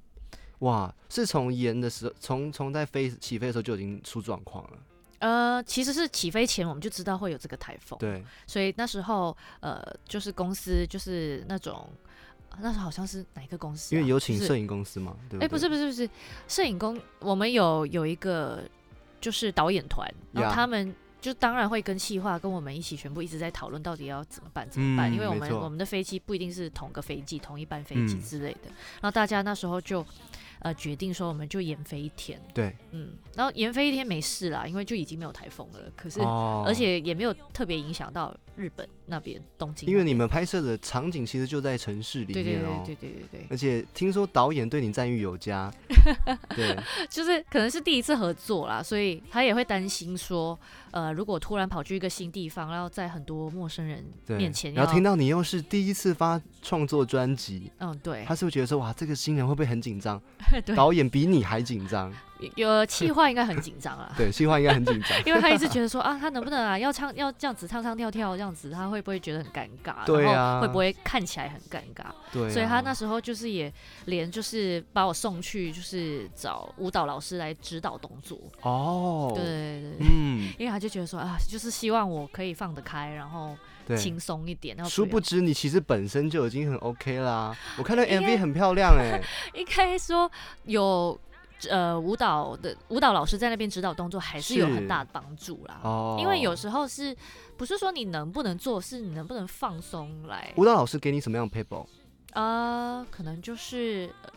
[0.60, 4.78] 哇，是从延的时候，从从在飞起飞的时候就已经出状况了。
[5.19, 11.88] 呃，其实是起飞前我们就知道会有这个台风，对，所以那时候呃，就是公司就是那种，
[12.60, 13.97] 那时候好像是哪一个公司、啊？
[13.97, 15.45] 因为有请摄影公司嘛，对不对？
[15.45, 16.10] 哎、不是不是不是，
[16.47, 18.63] 摄影公，我们有有一个
[19.19, 28.69] 就是导演团，然后他们就当然会跟企划跟我们一起全部一直在讨论到底要怎么办怎么办，嗯因为我们我们的飞机不一定是同个飞机同一班飞机嗯之类的，
[29.01, 30.05] 然后大家那时候就
[30.60, 36.63] 呃决定说我们就延飞一天，对，嗯，然后延飞一天没事啦，因为就已经没有台风了，可是、哦。
[36.65, 45.72] 而且也没有特别影响到日本那边东京因为你们拍摄的场景其实就在城市里面哦，对对对对对，而且听说导演对你赞誉有加，
[46.56, 46.78] 对，
[47.10, 50.58] 就是可能是第一次合作啦，所以他也会担心说，
[50.91, 60.22] 呃，如果突然跑去一个新地方，然后在很多陌生人，面前，然后听到你又是第一次发创作专辑，嗯，对他是不是觉得说哇，这个新人会不会很紧张？
[60.75, 62.12] 导演比你还紧张，
[62.56, 65.17] 有气话应该很紧张啊， 对，气话应该很紧张。
[65.25, 70.06] 因为他一直觉得说啊，他能不能啊，要唱要这样子唱唱跳跳这样子，他会不会觉得很尴尬？
[70.06, 72.06] 对啊会不会看起来很尴尬？
[72.32, 73.71] 对啊、所以他那时候就是也
[74.06, 80.08] 连就是把我送去就是找舞蹈老师来指导动作，哦，对，对对对。
[80.10, 83.97] 嗯，因为他就觉得说啊，就是希望我可以放得开，然后对。
[83.97, 84.78] 轻松一点。
[84.78, 87.56] 然后殊不知你其实本身就已经很 OK 啦。
[87.78, 89.19] 我看到 MV 很漂亮哎、
[89.54, 90.32] 应该说
[90.63, 91.19] 有
[91.69, 95.80] 呃舞蹈的舞蹈老师在那边指导动作，还是有很大的帮助啦。
[95.84, 97.15] 哦，因为有时候是
[97.58, 101.86] 不是说你能不能做，是你能不能放松来舞蹈老师给你什么样的 paper？
[102.34, 104.10] 呃，可能就是。
[104.24, 104.30] 呃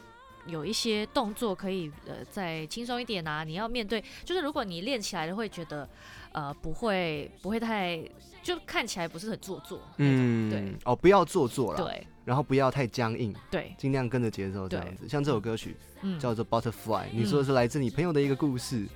[0.46, 5.88] 有一些动作可以呃再轻松一点啊，你要面对，就是如果你练起来了，会觉得
[6.32, 8.02] 呃不会不会太
[8.42, 15.08] 就看起来不是很做作，嗯，对哦，不要做作了，对然后不要太僵硬，对，尽量跟着节奏这样子。
[15.08, 18.86] 像这首歌曲嗯，叫做 Butterfly，、你说的是来自你朋友的一个故事，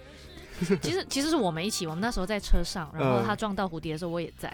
[0.80, 4.52] 其实其实是我们一起，我们那时候在车上，然后嗯他撞到蝴蝶的时候，我也在。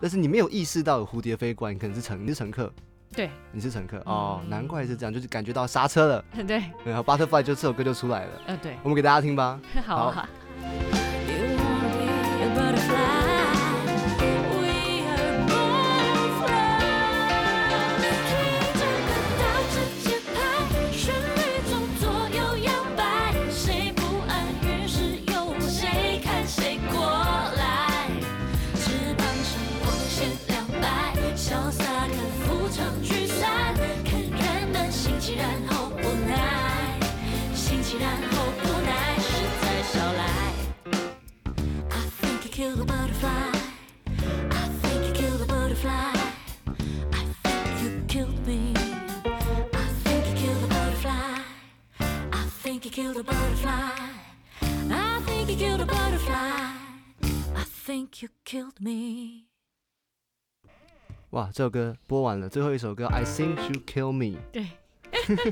[0.00, 2.70] 但是你没有意识到有蝴蝶飞过来，你可能是乘你是乘客，
[3.14, 3.30] 对。
[3.50, 4.50] 你是乘客、哦，嗯。
[4.50, 8.42] 难怪是这样，就是感觉到刹车了， 对，然后 Butterfly 就这首歌就出来了。
[8.46, 9.60] 嗯对，我们给大家听吧。
[9.86, 10.12] 好
[61.30, 64.68] 哇，这首歌播完了，最后一首歌 I Think You Kill Me，对，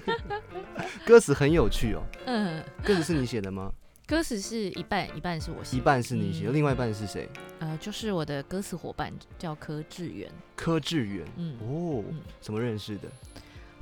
[1.04, 2.02] 歌词很有趣哦。
[2.26, 3.72] 嗯，歌词是你写的吗？
[4.06, 7.28] 歌词是一半一半是我写一，半是你写另外一半是谁？
[7.58, 11.26] 呃，就是我的歌词伙伴叫柯志远，柯志远。
[11.36, 13.08] 嗯，哦嗯，怎么认识的？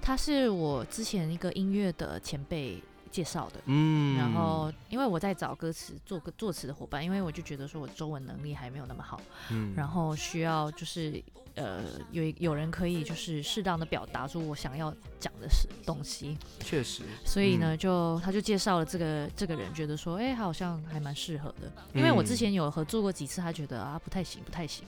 [0.00, 3.60] 他是我之前一个音乐的前辈介绍的。
[3.66, 9.20] 嗯，然后，因为我在找歌词做个作词的伙伴，因为我就觉得说我中文能力还没有那么好，
[9.50, 11.22] 嗯，然后需要就是
[11.54, 21.70] 呃有有人可以就是适当的表达出我想要讲的是东西，确实，所以呢，就他就介绍了这个这个人，觉得说，哎、他好像还蛮适合的。
[21.94, 24.84] 因为我之嗯前有合作过几次，他觉得啊不太行，不太行。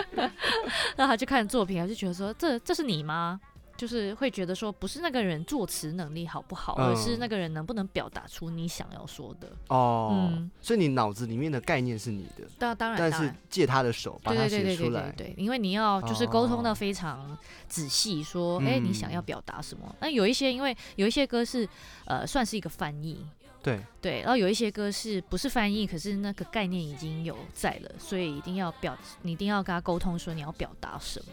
[0.96, 3.38] 那他就看作品，他就觉得说，这这是你吗？
[3.78, 9.48] 就是会觉得说，不是那个人作词能力好不好，而是嗯那个人能不能表达出你想要说的。
[9.68, 13.32] 哦，嗯所以你脑子里面的概念是你的，当当然，但是。
[13.48, 17.36] 借他的手把它写出来，对对对对，因为你要就是沟通的哦非常
[17.66, 19.94] 仔细，说，哎、你想要嗯表达什么？
[20.00, 21.66] 那有一些，因为有一些歌是，
[22.04, 23.24] 呃，算是一个翻译，
[23.62, 31.32] 对，对，然后有一些歌是不是翻译，可是那个概念已经有在了，所以一定要表，你一定要跟他沟通说你要表达什么。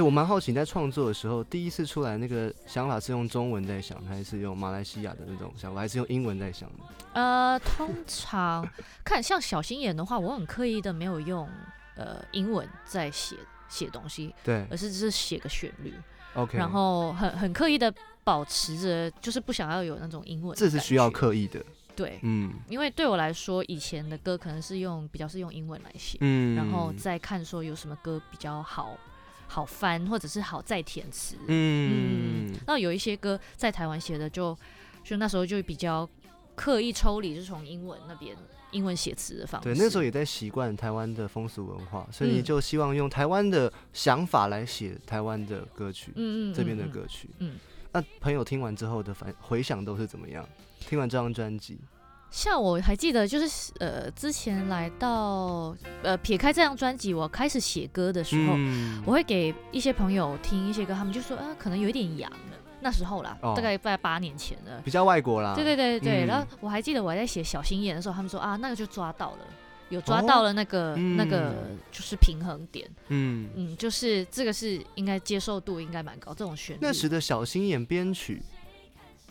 [0.00, 6.76] 哎，我蛮好奇，你在创作的时候，第一次出来那个想法是用中文在想，还是用马来西亚的那种想法，还是用英文在想的？
[7.12, 8.66] 呃，通常
[9.04, 11.46] 看像小心眼的话，我很刻意的没有用
[11.96, 13.36] 呃英文在写
[13.68, 15.92] 写东西，对而是只是写个旋律
[16.32, 17.92] ，，OK，然后很很刻意的
[18.24, 20.56] 保持着，就是不想要有那种英文。
[20.56, 21.10] 这是需要。
[21.10, 21.62] 刻意的，
[21.94, 28.96] 对，嗯因为对我来说，以前的歌可能是用比较是用英文来写，嗯，然后再看说有什么歌比较好
[29.52, 31.34] 好翻，或者是好再填词。
[31.48, 34.56] 嗯然后有一些歌在台湾写的就，
[35.02, 36.08] 就那时候就比较
[36.54, 38.36] 刻意抽离，就从英文那边
[38.70, 39.64] 英文写词的方式。
[39.64, 47.28] 对，那时候也在习惯台湾的风俗文化，所以就希望用台湾的想法来写台湾的歌曲，嗯嗯这边的歌曲。
[47.38, 47.56] 嗯
[47.92, 50.48] 那朋友听完之后的反回想都是怎么样？
[50.78, 51.80] 听完这张专辑，
[52.30, 59.02] 像我还记得，就是呃，之前来到呃，撇开这张专辑，我开始写歌的时候，嗯。
[59.04, 62.38] 我会给一些朋友听一些歌，他们就说，啊，可能有一点洋了。
[62.80, 63.52] 那时候啦，哦。
[63.56, 64.80] 大概在八年前了。
[64.84, 66.26] 比较外国啦，对对对对，嗯。
[66.26, 69.38] 然后我还记得我还在写小心眼的时候，他们说啊，那个就抓到了，
[69.88, 72.88] 有抓哦到了那个、那个嗯就是平衡点。
[73.08, 76.78] 嗯，嗯，就是这个是应该接受度应该蛮高，这种旋律。
[76.80, 78.40] 那时的小心眼编曲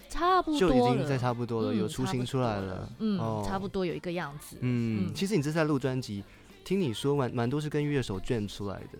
[0.09, 3.45] 差不就已经在差不多了，嗯有雏形出来了，嗯，哦。
[3.47, 4.57] 差不多有一个样子。
[4.61, 5.13] 嗯，嗯。
[5.13, 6.23] 其实你这次在录专辑，
[6.65, 8.97] 听你说蛮蛮多是跟乐手 jam 出来的，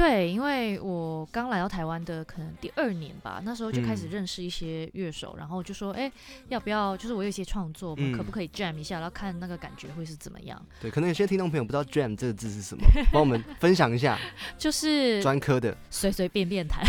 [0.00, 6.10] 对，因为我刚来到台湾的可能第二年吧，那时候就开始嗯认识一些乐手，然后就说，哎、
[6.48, 6.96] 要不要？
[6.96, 10.58] 就是我有一些创作，我们可嗯不可以 jam 一下，然后看那个感觉会是怎么样？
[10.80, 12.82] 对，可能有些听众朋友不知道 jam 这个字是什么，
[13.12, 14.18] 帮我们分享一下，
[14.56, 16.82] 就是专科的随随便便弹。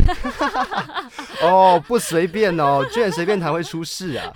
[1.41, 4.31] 哦，不随便哦，，jam 随便弹会出事啊，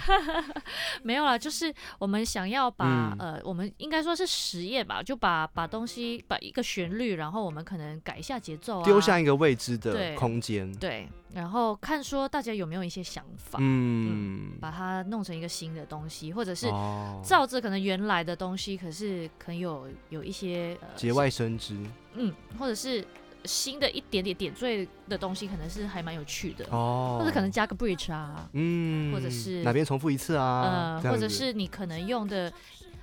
[1.01, 21.77] 没有啦，就是我们想要把、嗯呃，我们应该说是实验吧，就把把东西把一个旋律，然后我们可能改一下节奏啊，丢下一个未知的空间，对，然后看说大家有没有一些想法，嗯，把它弄成一个新的东西，或者是哦，照着可能原来的东西，可是可能有有一些呃节外生枝，
[22.13, 23.05] 嗯，或者是
[23.43, 32.51] 新的一点点点缀的东西，可能是还蛮有趣的，哦，或者可能加个 bridge 啊，嗯，或者是哪边重复一次啊，呃，或者是你可能用的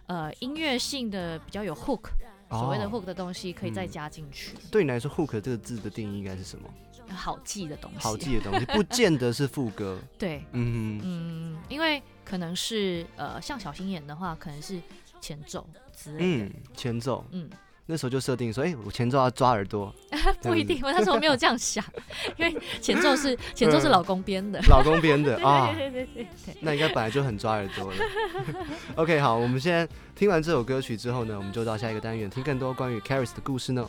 [0.07, 2.09] 呃音乐性的比较有 hook，、
[2.58, 2.90] 所谓的哦。
[2.92, 3.88] hook 的东西可以再嗯。
[3.88, 6.68] 加进去，对你来说，hook 这个字的定义应该是什么？
[7.14, 7.98] 好记的东西。
[7.98, 9.98] 好记的东西，不见得是副歌。
[10.16, 14.80] 对，嗯哼，嗯，因为可能是呃像小心眼的话，可能是
[15.20, 16.44] 前奏之类的。
[16.44, 17.24] 嗯，，前奏。
[17.32, 17.50] 嗯，
[17.86, 19.92] 那时候就设定说，哎、我前奏要抓耳朵，
[20.42, 21.84] 不一定，我那时候没有这样想，
[22.38, 24.60] 因为前奏是前奏是嗯老公编的。
[24.68, 27.96] 老公编的 啊，对对对对，那应该本来就很抓耳朵了。
[28.94, 33.88] OK，好，我们现在听完这首歌曲之后呢，我们就到下一个单元，听更多关于 Caris 的故事呢。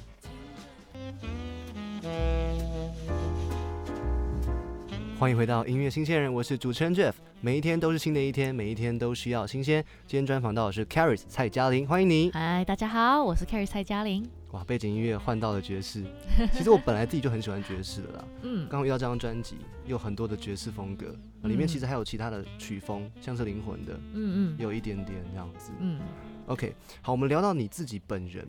[5.23, 7.13] 欢迎回到音乐新鲜人，我是主持人 Jeff。
[7.39, 9.81] 每一天都是新的一天，每一天都需要新鲜。
[10.05, 12.29] 今天专访到的是 Caris 蔡嘉玲，欢迎你。
[12.31, 14.29] 嗨，大家好，我是 Carrie 蔡嘉玲。
[14.51, 16.03] 哇，背景音乐换到了爵士。
[16.51, 19.55] 其实我本来自己就很喜欢爵士的啦， 嗯刚好遇到这张专辑，
[19.85, 25.71] 有很多的爵士风格，里面嗯其实还有其他的曲风，像是灵魂的，嗯嗯有一点点这样子。
[25.79, 26.01] 嗯
[26.47, 28.45] ，OK，好，我们聊到你自己本人，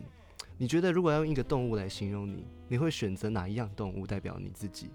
[0.58, 4.90] 你觉得如果要用一个动物来形容你，你会选择哪一样动物代表你自己？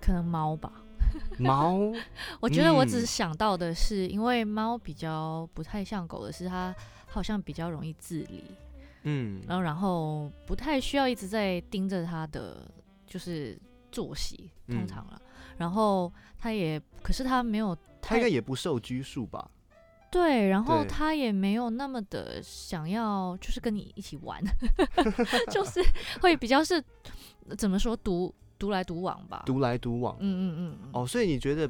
[0.00, 0.72] 可能猫吧。
[1.38, 1.92] 猫，
[2.40, 6.74] 我觉得我只嗯是想到的是，因为猫比较不太像狗的是，它
[7.06, 8.44] 好像比较容易自理，
[9.02, 12.70] 嗯，然后然后不太需要一直在盯着它的
[13.06, 13.58] 就是
[13.92, 15.20] 作息，通嗯常了。
[15.56, 19.48] 然后它也，可是它没有太它应该也不受拘束吧？
[20.10, 24.42] 对，然后对它也没有那么的想要，就是跟你一起玩，
[25.50, 25.80] 就是
[26.20, 26.82] 会比较是
[27.56, 28.32] 怎么说独
[28.64, 29.42] 独来独往吧。
[29.44, 30.16] 独来独往。
[30.20, 31.68] 嗯嗯嗯嗯，哦，所以你觉得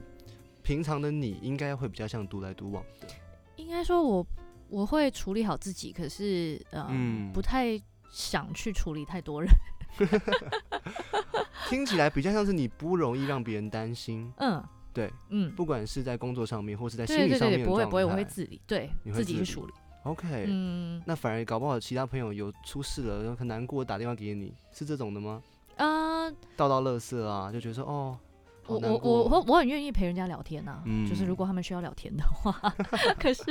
[0.63, 3.09] 平常的你应该会比较像独来独往的。
[3.57, 4.25] 应该说我
[4.69, 7.77] 我会处理好自己，可是呃、嗯不太
[8.13, 9.51] 想去处理太多人。
[11.69, 19.73] 听起来比较像是你不容易让别人担心， 嗯对，嗯，不管是在工作上面或是在心理上面不会不会，我会自理，对你会自己去处理。
[20.05, 25.43] OK，、嗯那反而搞不好其他朋友有出事了，然后很难过，打电话给你，是这种的吗？
[25.77, 28.19] 啊、倒倒垃圾啊，就觉得说哦，
[28.67, 32.53] 我我我我我很愿意陪人家聊天呐、就是如嗯果他们需要聊天的话，
[33.21, 33.43] 可是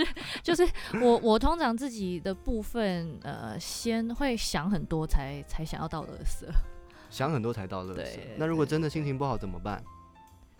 [0.41, 0.67] 就是
[1.01, 6.47] 我我通常自己的部分呃，先会想很多才才想要到乐色，
[7.09, 8.35] 想很多才倒垃圾对。
[8.37, 9.83] 那如果真的心情不好怎么办？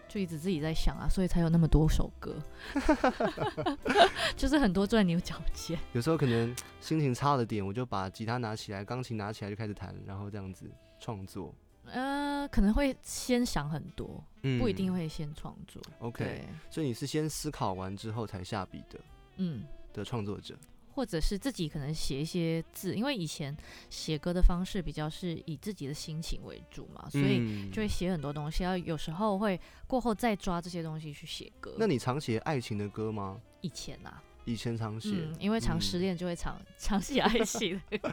[0.07, 2.35] 就一直自己在想啊，所以才有那么多首歌，
[4.37, 5.75] 就是很多钻牛角尖。
[5.93, 10.69] 有时候可能心情差了点，我就把吉他拿起来，钢琴拿起来就开始弹，然后这样子
[11.03, 11.53] 创作。
[11.85, 15.81] 呃，可能会先想很多，嗯不一定会先创作。
[15.99, 18.97] OK，所以你是先思考完之后才下笔的
[19.35, 20.57] 嗯，的创作者。
[20.95, 23.53] 或者是自己可能写一些字，因为以前
[23.89, 31.75] 写歌的方式比较是以自己的心情为主嘛，所以嗯就会写很多东西，要有时候会过后再抓这些东西去写歌。
[31.77, 33.41] 那你常写爱情的歌吗？
[33.61, 38.11] 以前啊，以前常写、嗯，因为常失恋就会常、常写爱情的歌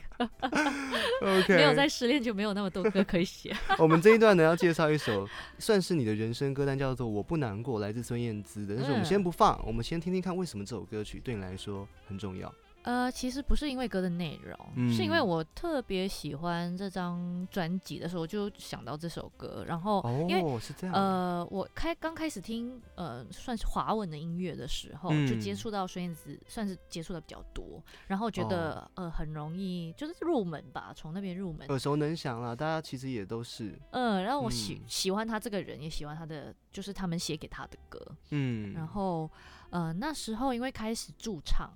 [1.21, 3.55] ，OK，没有在失恋就没有那么多歌可以写。
[3.79, 5.29] 我们这一段呢要介绍一首
[5.59, 8.77] 算是你的人生歌单，叫做《我不难过》，来自孙燕姿的。
[8.77, 12.53] 但是我们嗯先不放，我们先听听看为什么这首歌曲对你来说很重要。
[12.83, 20.95] 呃，其实不是因为歌的内容，是因为嗯我特别喜欢这张专辑的时候，就想到这首歌，然后因为哦，是这样。
[20.97, 31.67] 呃，我开刚开始听呃算是华文的音乐的时候，就接嗯触到孙燕姿，算是接触的比较多，然后觉得、呃很容易就是入门吧，从那边入门。
[31.69, 38.01] 耳熟能详啦，大家其实也都是，嗯，然后我喜、嗯喜欢他这个人，也喜欢他的就是他们写给他的歌。
[38.31, 39.31] 嗯，然后
[39.71, 41.71] 呃那时候因为开始驻唱，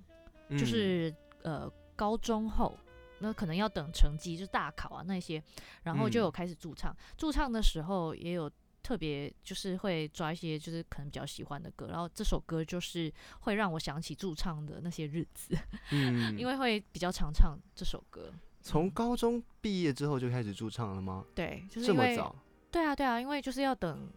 [0.49, 2.77] 嗯就是呃高中后。
[3.19, 5.41] 那可能要等成绩，就是大考啊那些，
[5.83, 6.95] 然后就有嗯开始驻唱。
[7.17, 8.51] 驻唱的时候也有
[8.83, 15.57] 特别，就是会抓一些就是可能比较喜欢的歌，然后这首歌就是会让我想起驻唱的那些日子，
[15.91, 18.29] 嗯，因为会比较常唱这首歌。
[18.61, 21.25] 从高中毕业之后就开始驻唱了吗？
[21.33, 22.35] 对，就是这么早？
[22.69, 24.09] 对啊对啊，因为就是要等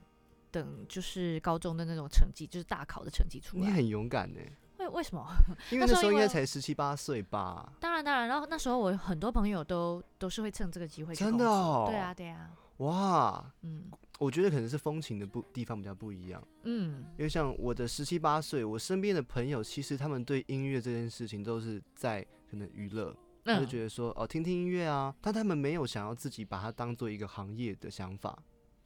[0.51, 3.67] 等就是高中的那种成绩，就是大考的成绩出来。
[3.69, 4.41] 你很勇敢呢，
[4.89, 5.27] 为为什么？
[5.71, 7.73] 因为 那那时候应该才十七八岁吧？
[7.81, 16.43] 当然当然，然后那时候我很多朋友都都是会趁这个机会去真的哦对啊对啊，哇，嗯我觉得可能是风情的不地方比较不一样。
[16.65, 22.21] 嗯因为像我的十七八岁，我身边的朋友，其实他们对音乐这件事情都是在
[22.51, 23.15] 可能娱乐，
[23.45, 28.37] 他就嗯，觉得说哦听听音乐啊，但他们没有想要自己把它当做一个行业的想法。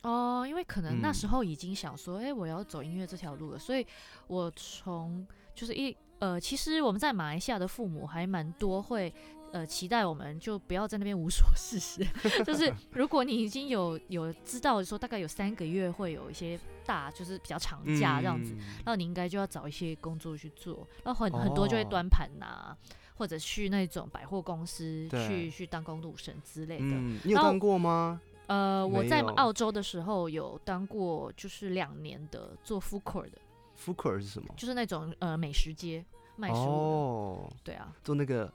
[0.02, 3.86] 哦，因为可能那时嗯候已经想说，哎、我要走音乐这条路了，所以
[4.26, 9.12] 我从就是一呃，其实我们在马来西亚的父母还蛮多会。
[9.52, 12.02] 呃，期待我们就不要在那边无所事事。
[12.42, 22.74] 就是如果你已经有有知道说大概有三个月会有一些大就是比较长假这样子，嗯那你应该就要找一些工作去做，然后很很多就会哦端盘呐、
[23.12, 26.86] 或者去那种百货公司去去当工读生之类的。
[26.86, 28.22] 嗯，你有然后当过吗？
[28.52, 33.38] 呃，我在澳洲的时候有当过，就是两年的做 food court 的
[33.76, 34.52] ，f o o court 是什么？
[34.56, 36.04] 就是那种呃美食街
[36.36, 36.56] 卖食物。
[36.58, 38.52] 哦，对啊，做那个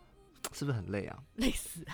[0.54, 1.18] 是不是很累啊？
[1.38, 1.86] 累死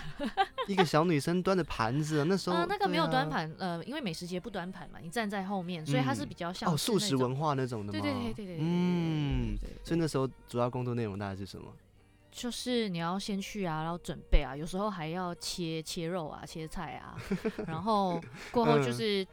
[0.68, 7.98] 一个小女生端着盘子啊，那时候、啊、那个没有端盘，呃，因为美食街不端盘嘛，你站在后面，所以它是嗯比较像哦，素食文化那种的嘛？
[7.98, 11.72] 对对对对对嗯，所以那时候主要工作内容大概是什么？
[12.34, 17.16] 就是你要先去啊，然后准备啊，有时候还要切切肉啊，切菜啊，
[17.68, 18.20] 然后
[18.50, 18.92] 过后就嗯。
[18.92, 19.26] 是、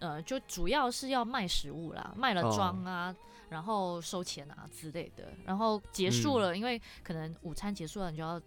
[0.00, 2.50] 呃，就主要是要卖食物啦，卖了哦。
[2.56, 3.14] 妆啊，
[3.50, 6.42] 然后收钱啊之类的，然后结束嗯。
[6.42, 8.40] 了，因为可能午餐结束了，你就要，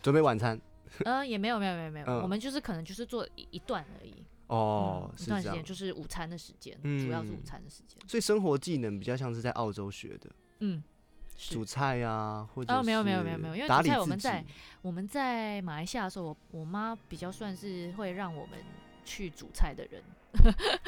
[0.00, 0.58] 准备晚餐。
[1.04, 2.22] 呃，也没有没有没有没有，嗯。
[2.22, 5.62] 我们就是可能就是做一一段而已，哦，嗯、一段时间。
[5.64, 10.82] 就是午餐的时间，主要是午嗯餐的时间，所以生活技能比较像是在澳洲学的，嗯，是
[11.36, 11.64] 煮。
[11.64, 14.44] 菜啊，或者哦没有没有没有没有因为煮打菜我们在
[14.82, 18.58] 我们在马来西亚的时候，我我妈比较算是会让我们
[19.04, 20.02] 去煮菜的人。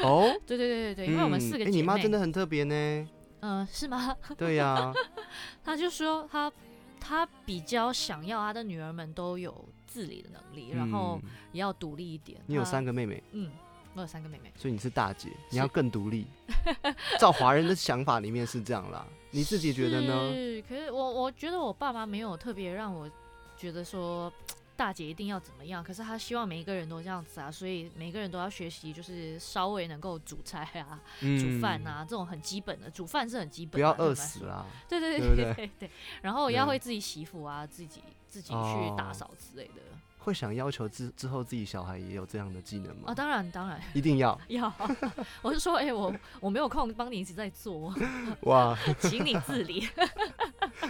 [0.05, 3.09] 哦， 对对对对对，因为我们四个姐妹，你妈真的很特别呢。
[3.41, 4.17] 嗯、是吗？
[4.37, 4.93] 对呀、
[5.65, 6.53] 她就说她
[7.01, 12.41] 她比较想要她的女儿们都有自理的能力，然后嗯也要独立一点。
[12.47, 13.51] 你有三个妹妹，嗯，
[13.95, 14.53] 我有三个妹妹。
[14.57, 16.27] 所以你是大姐，你要更独立。
[17.19, 20.33] 照华人的想法里面是这样啦，你自己觉得呢？
[20.33, 23.11] 是，可是我我觉得我爸妈没有特别让我
[23.57, 24.33] 觉得说
[24.75, 34.15] 大姐一定要怎么样，可是他希望每一个人都这样子啊，所以每个人都要学习，就是稍微能够煮菜啊、煮饭嗯，啊，这种很基本的，煮饭是很基本的，不要饿。
[34.15, 34.65] 死啊。
[34.89, 35.91] 对对对对对对对，
[36.23, 39.83] 然后要嗯会自己洗衣服啊，自己自己去打哦扫之类的。
[40.29, 43.05] 会想要求之之后自己小孩也有这样的技能吗？
[43.07, 44.71] 哦，当然当然一定要 要，
[45.41, 47.95] 我是说，哎、我我没有空帮你一直在做，
[48.43, 48.79] 哇！
[49.01, 49.89] 请你自理。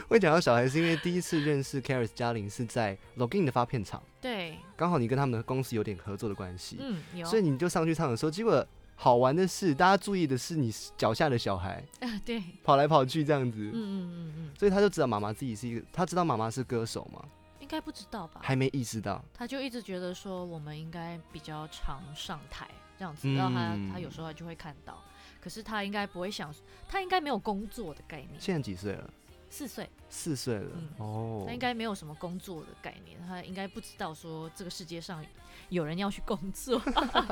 [0.08, 8.66] 会讲到小孩是因为第一次认识 Caris 嘉玲是在 Login 的发片场，对，刚好你跟他们的公司有点合作的关系，嗯，有，所以你就上去唱的时候，结果
[8.96, 17.22] 好玩的是，大家注意的是你脚下的小孩呃对，跑来跑去这样子，嗯嗯嗯嗯，所以他就知道妈妈自己是一个，他知道妈妈是歌手吗？
[17.68, 18.40] 应该不知道吧？
[18.42, 22.66] 还没意识到，他就一直觉得说我们应该比较常上台
[22.98, 25.02] 这样子，然后他他有嗯时候就会看到，
[25.38, 26.50] 可是他应该不会想，
[26.88, 29.12] 他应该没有工作的概念，现在几岁了？
[29.50, 30.88] 四岁，四岁了、嗯。
[30.96, 31.44] 哦。
[31.46, 31.58] 他应。
[31.58, 35.22] 该没有什么工作的概念，他应该不知道说这个世界上
[35.68, 36.80] 有人要去工作，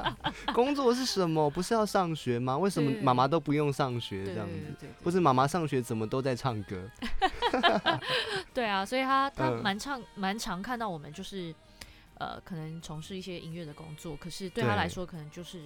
[0.54, 1.48] 工作是什么？
[1.50, 2.56] 不是要上学吗？
[2.58, 4.46] 为什么妈妈都不用上学这样
[4.78, 4.86] 子？
[5.02, 6.88] 或是妈妈上学怎么都在唱歌？
[8.52, 9.62] 对啊，所以他他嗯。
[9.62, 11.54] 蛮常蛮常看到我们就是
[12.18, 15.58] 呃，可能从事一些音乐的工作，可是对他来说可能就是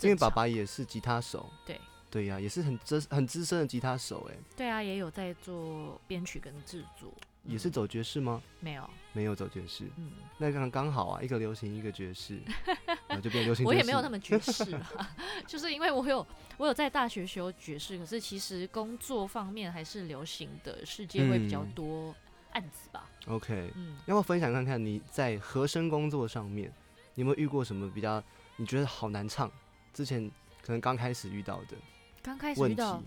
[0.00, 1.80] 因为爸爸也是吉他手，对。
[2.10, 8.40] 对呀、也是很资很资深的吉他手，哎，对啊，也有在做编曲跟制作，嗯也是走爵士吗？
[8.60, 12.40] 没有，没有走爵士，嗯，那刚刚好啊，一个流行，一个爵士，
[13.08, 13.64] 然后就变流行。
[13.64, 16.26] 我也没有那么爵士啊， 就是因为我有
[16.58, 22.14] 我有在大学学爵士，可是其实工作方面还是流行的世界会比较嗯多
[22.52, 26.70] 案子吧，OK，嗯，要不要分享看看你在和声工作上面，
[27.14, 28.22] 你有没有遇过什么比较
[28.56, 29.50] 你觉得好难唱？
[29.92, 30.28] 之前
[30.60, 31.76] 可能刚开始遇到的
[32.20, 33.00] 刚开始，遇到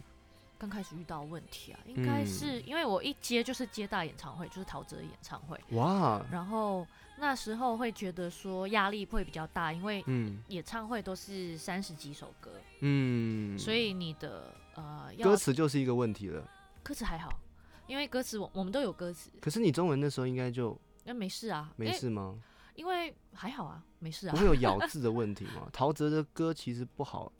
[0.57, 6.85] 刚开始遇到问题啊，应该嗯是因为我一接就是接大演唱会，就是陶喆的演唱会，哇，然后
[7.17, 12.51] 那时候会觉得说压力会比较大，因为嗯演唱会都是三十几首歌，
[12.81, 16.47] 嗯，所以你的呃歌词就是一个问题了。
[16.83, 17.39] 歌词还好，
[17.85, 22.39] 因为歌词我我们都有歌词，可是你中文那时候应该就那没事啊，没事吗？
[22.75, 24.37] 因为，因为还好啊，没事啊不。
[24.37, 25.67] 会有 咬字的问题吗？
[25.73, 27.31] 陶喆的歌其实不好，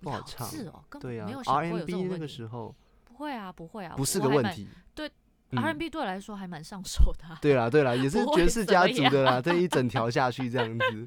[0.00, 0.46] 不好唱。
[0.66, 2.26] 哦，根对呀、本没有想过有那个种问题。
[2.28, 2.74] 时候
[3.04, 4.18] 不会啊，不会啊，不是。
[4.20, 4.68] 个问题。
[4.94, 5.10] 对
[5.50, 11.04] 嗯 R&B 对我来说还蛮上手的啊、对啦对啦，也是爵士家族的啦，这一整条下去这样子，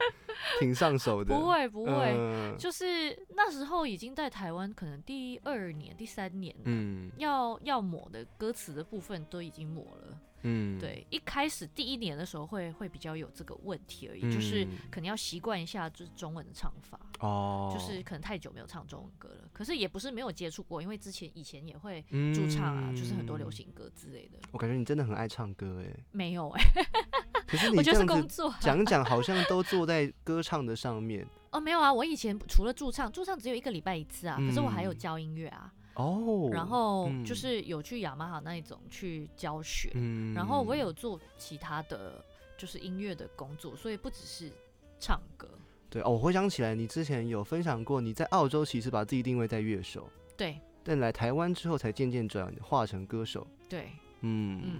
[0.59, 1.35] 挺上手的。
[1.37, 10.17] 不会不会，嗯就是那时候已经在台湾，可能第二年、第三年，嗯要要抹的歌词的部分都已经抹了。
[10.43, 16.99] 嗯，对，一开始第一年的时候会会比较有这个问题而已，就是嗯可能要习惯一下就是中文的唱法。
[17.19, 23.51] 哦，就是可能太久没有唱中文歌了，可是也不是没有接触过，因为之前以前也会嗯驻唱啊，就是很多流。
[23.51, 24.39] 行歌之类的。
[24.53, 26.63] 我感觉你真的很爱唱歌哎，没有哎、
[27.45, 28.57] 可是 我觉得是你这样子工作、啊。
[28.61, 36.49] 讲讲，好像都坐在歌唱的上面哦，没有啊，我以前除了驻唱，驻唱只有一个礼拜一次啊，可是我还有嗯教音乐啊，哦。
[36.51, 42.23] 然后嗯就是有去雅马哈那一种去教学，嗯然后我也有做其他的
[42.57, 44.51] 就是音乐的工作，所以不只是
[44.99, 45.47] 唱歌。
[45.89, 53.45] 对哦，我回想起来，你之前有分享过，你在澳洲其实把自己定位在乐手，对但来台湾之后才渐渐转化成歌手。
[53.67, 54.79] 对，嗯嗯，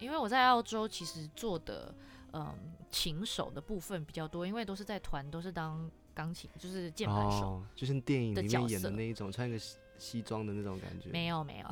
[0.00, 1.94] 因为我在澳洲其实做的
[2.32, 2.52] 嗯
[2.90, 7.46] 琴手的部分比较多，因为都是在团，都是当钢琴，就是键盘手。
[7.46, 9.58] 哦，就像电影里面演的那一种，穿一个
[10.00, 11.10] 西西装的那种感觉。
[11.10, 11.68] 没有没有，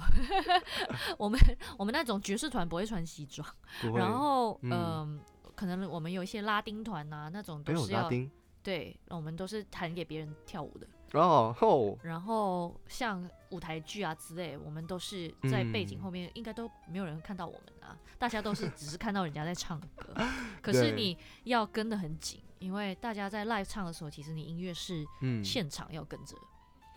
[1.18, 1.40] 我们
[1.78, 3.48] 我们那种爵士团不会穿西装，
[3.96, 5.20] 然后嗯、嗯
[5.54, 8.30] 可能我们有一些拉丁团啊、那种都是要拉丁。
[8.62, 10.86] 对，我们都是弹给别人跳舞的。
[11.18, 16.02] 哦吼，然后像舞台剧啊之类，我们都是在背景嗯。
[16.02, 20.14] 后面，应该都没有人看到我们啊，大家都是只是看到人家在唱歌。
[20.60, 26.36] 可是你要跟得很紧，因为大家在 live 唱的时候，其实你音乐是嗯，现场要跟着，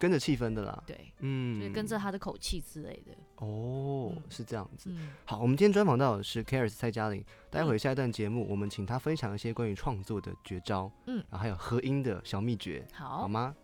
[0.01, 0.83] 跟着气氛的啦。
[0.87, 3.11] 对，嗯，就是跟着他的口气之类的。
[3.35, 4.89] 哦，嗯是这样子。
[4.89, 7.23] 嗯，好，我们今天专访到的是 Caris 蔡嘉玲。
[7.51, 13.55] 待会下一段节目，我们请她分享一些关于创作的绝招，嗯然后还有合音的小秘诀，好好，吗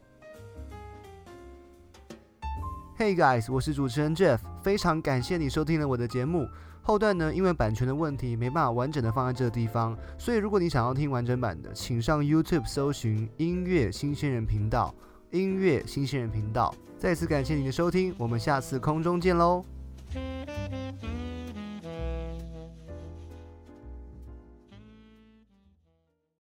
[2.99, 6.47] ？Hey guys，我是主持人 Jeff，非常感谢你收听了我的节目。
[6.83, 14.95] 后段呢，因为版权的问题，没办法完整的放在这个地方，所以如果你想要听完整版的，请上 YouTube 搜寻“音乐新鲜人频道”，
[15.32, 16.73] 音乐新鲜人频道。
[16.97, 19.63] 再次感谢您的收听，我们下次空中见喽。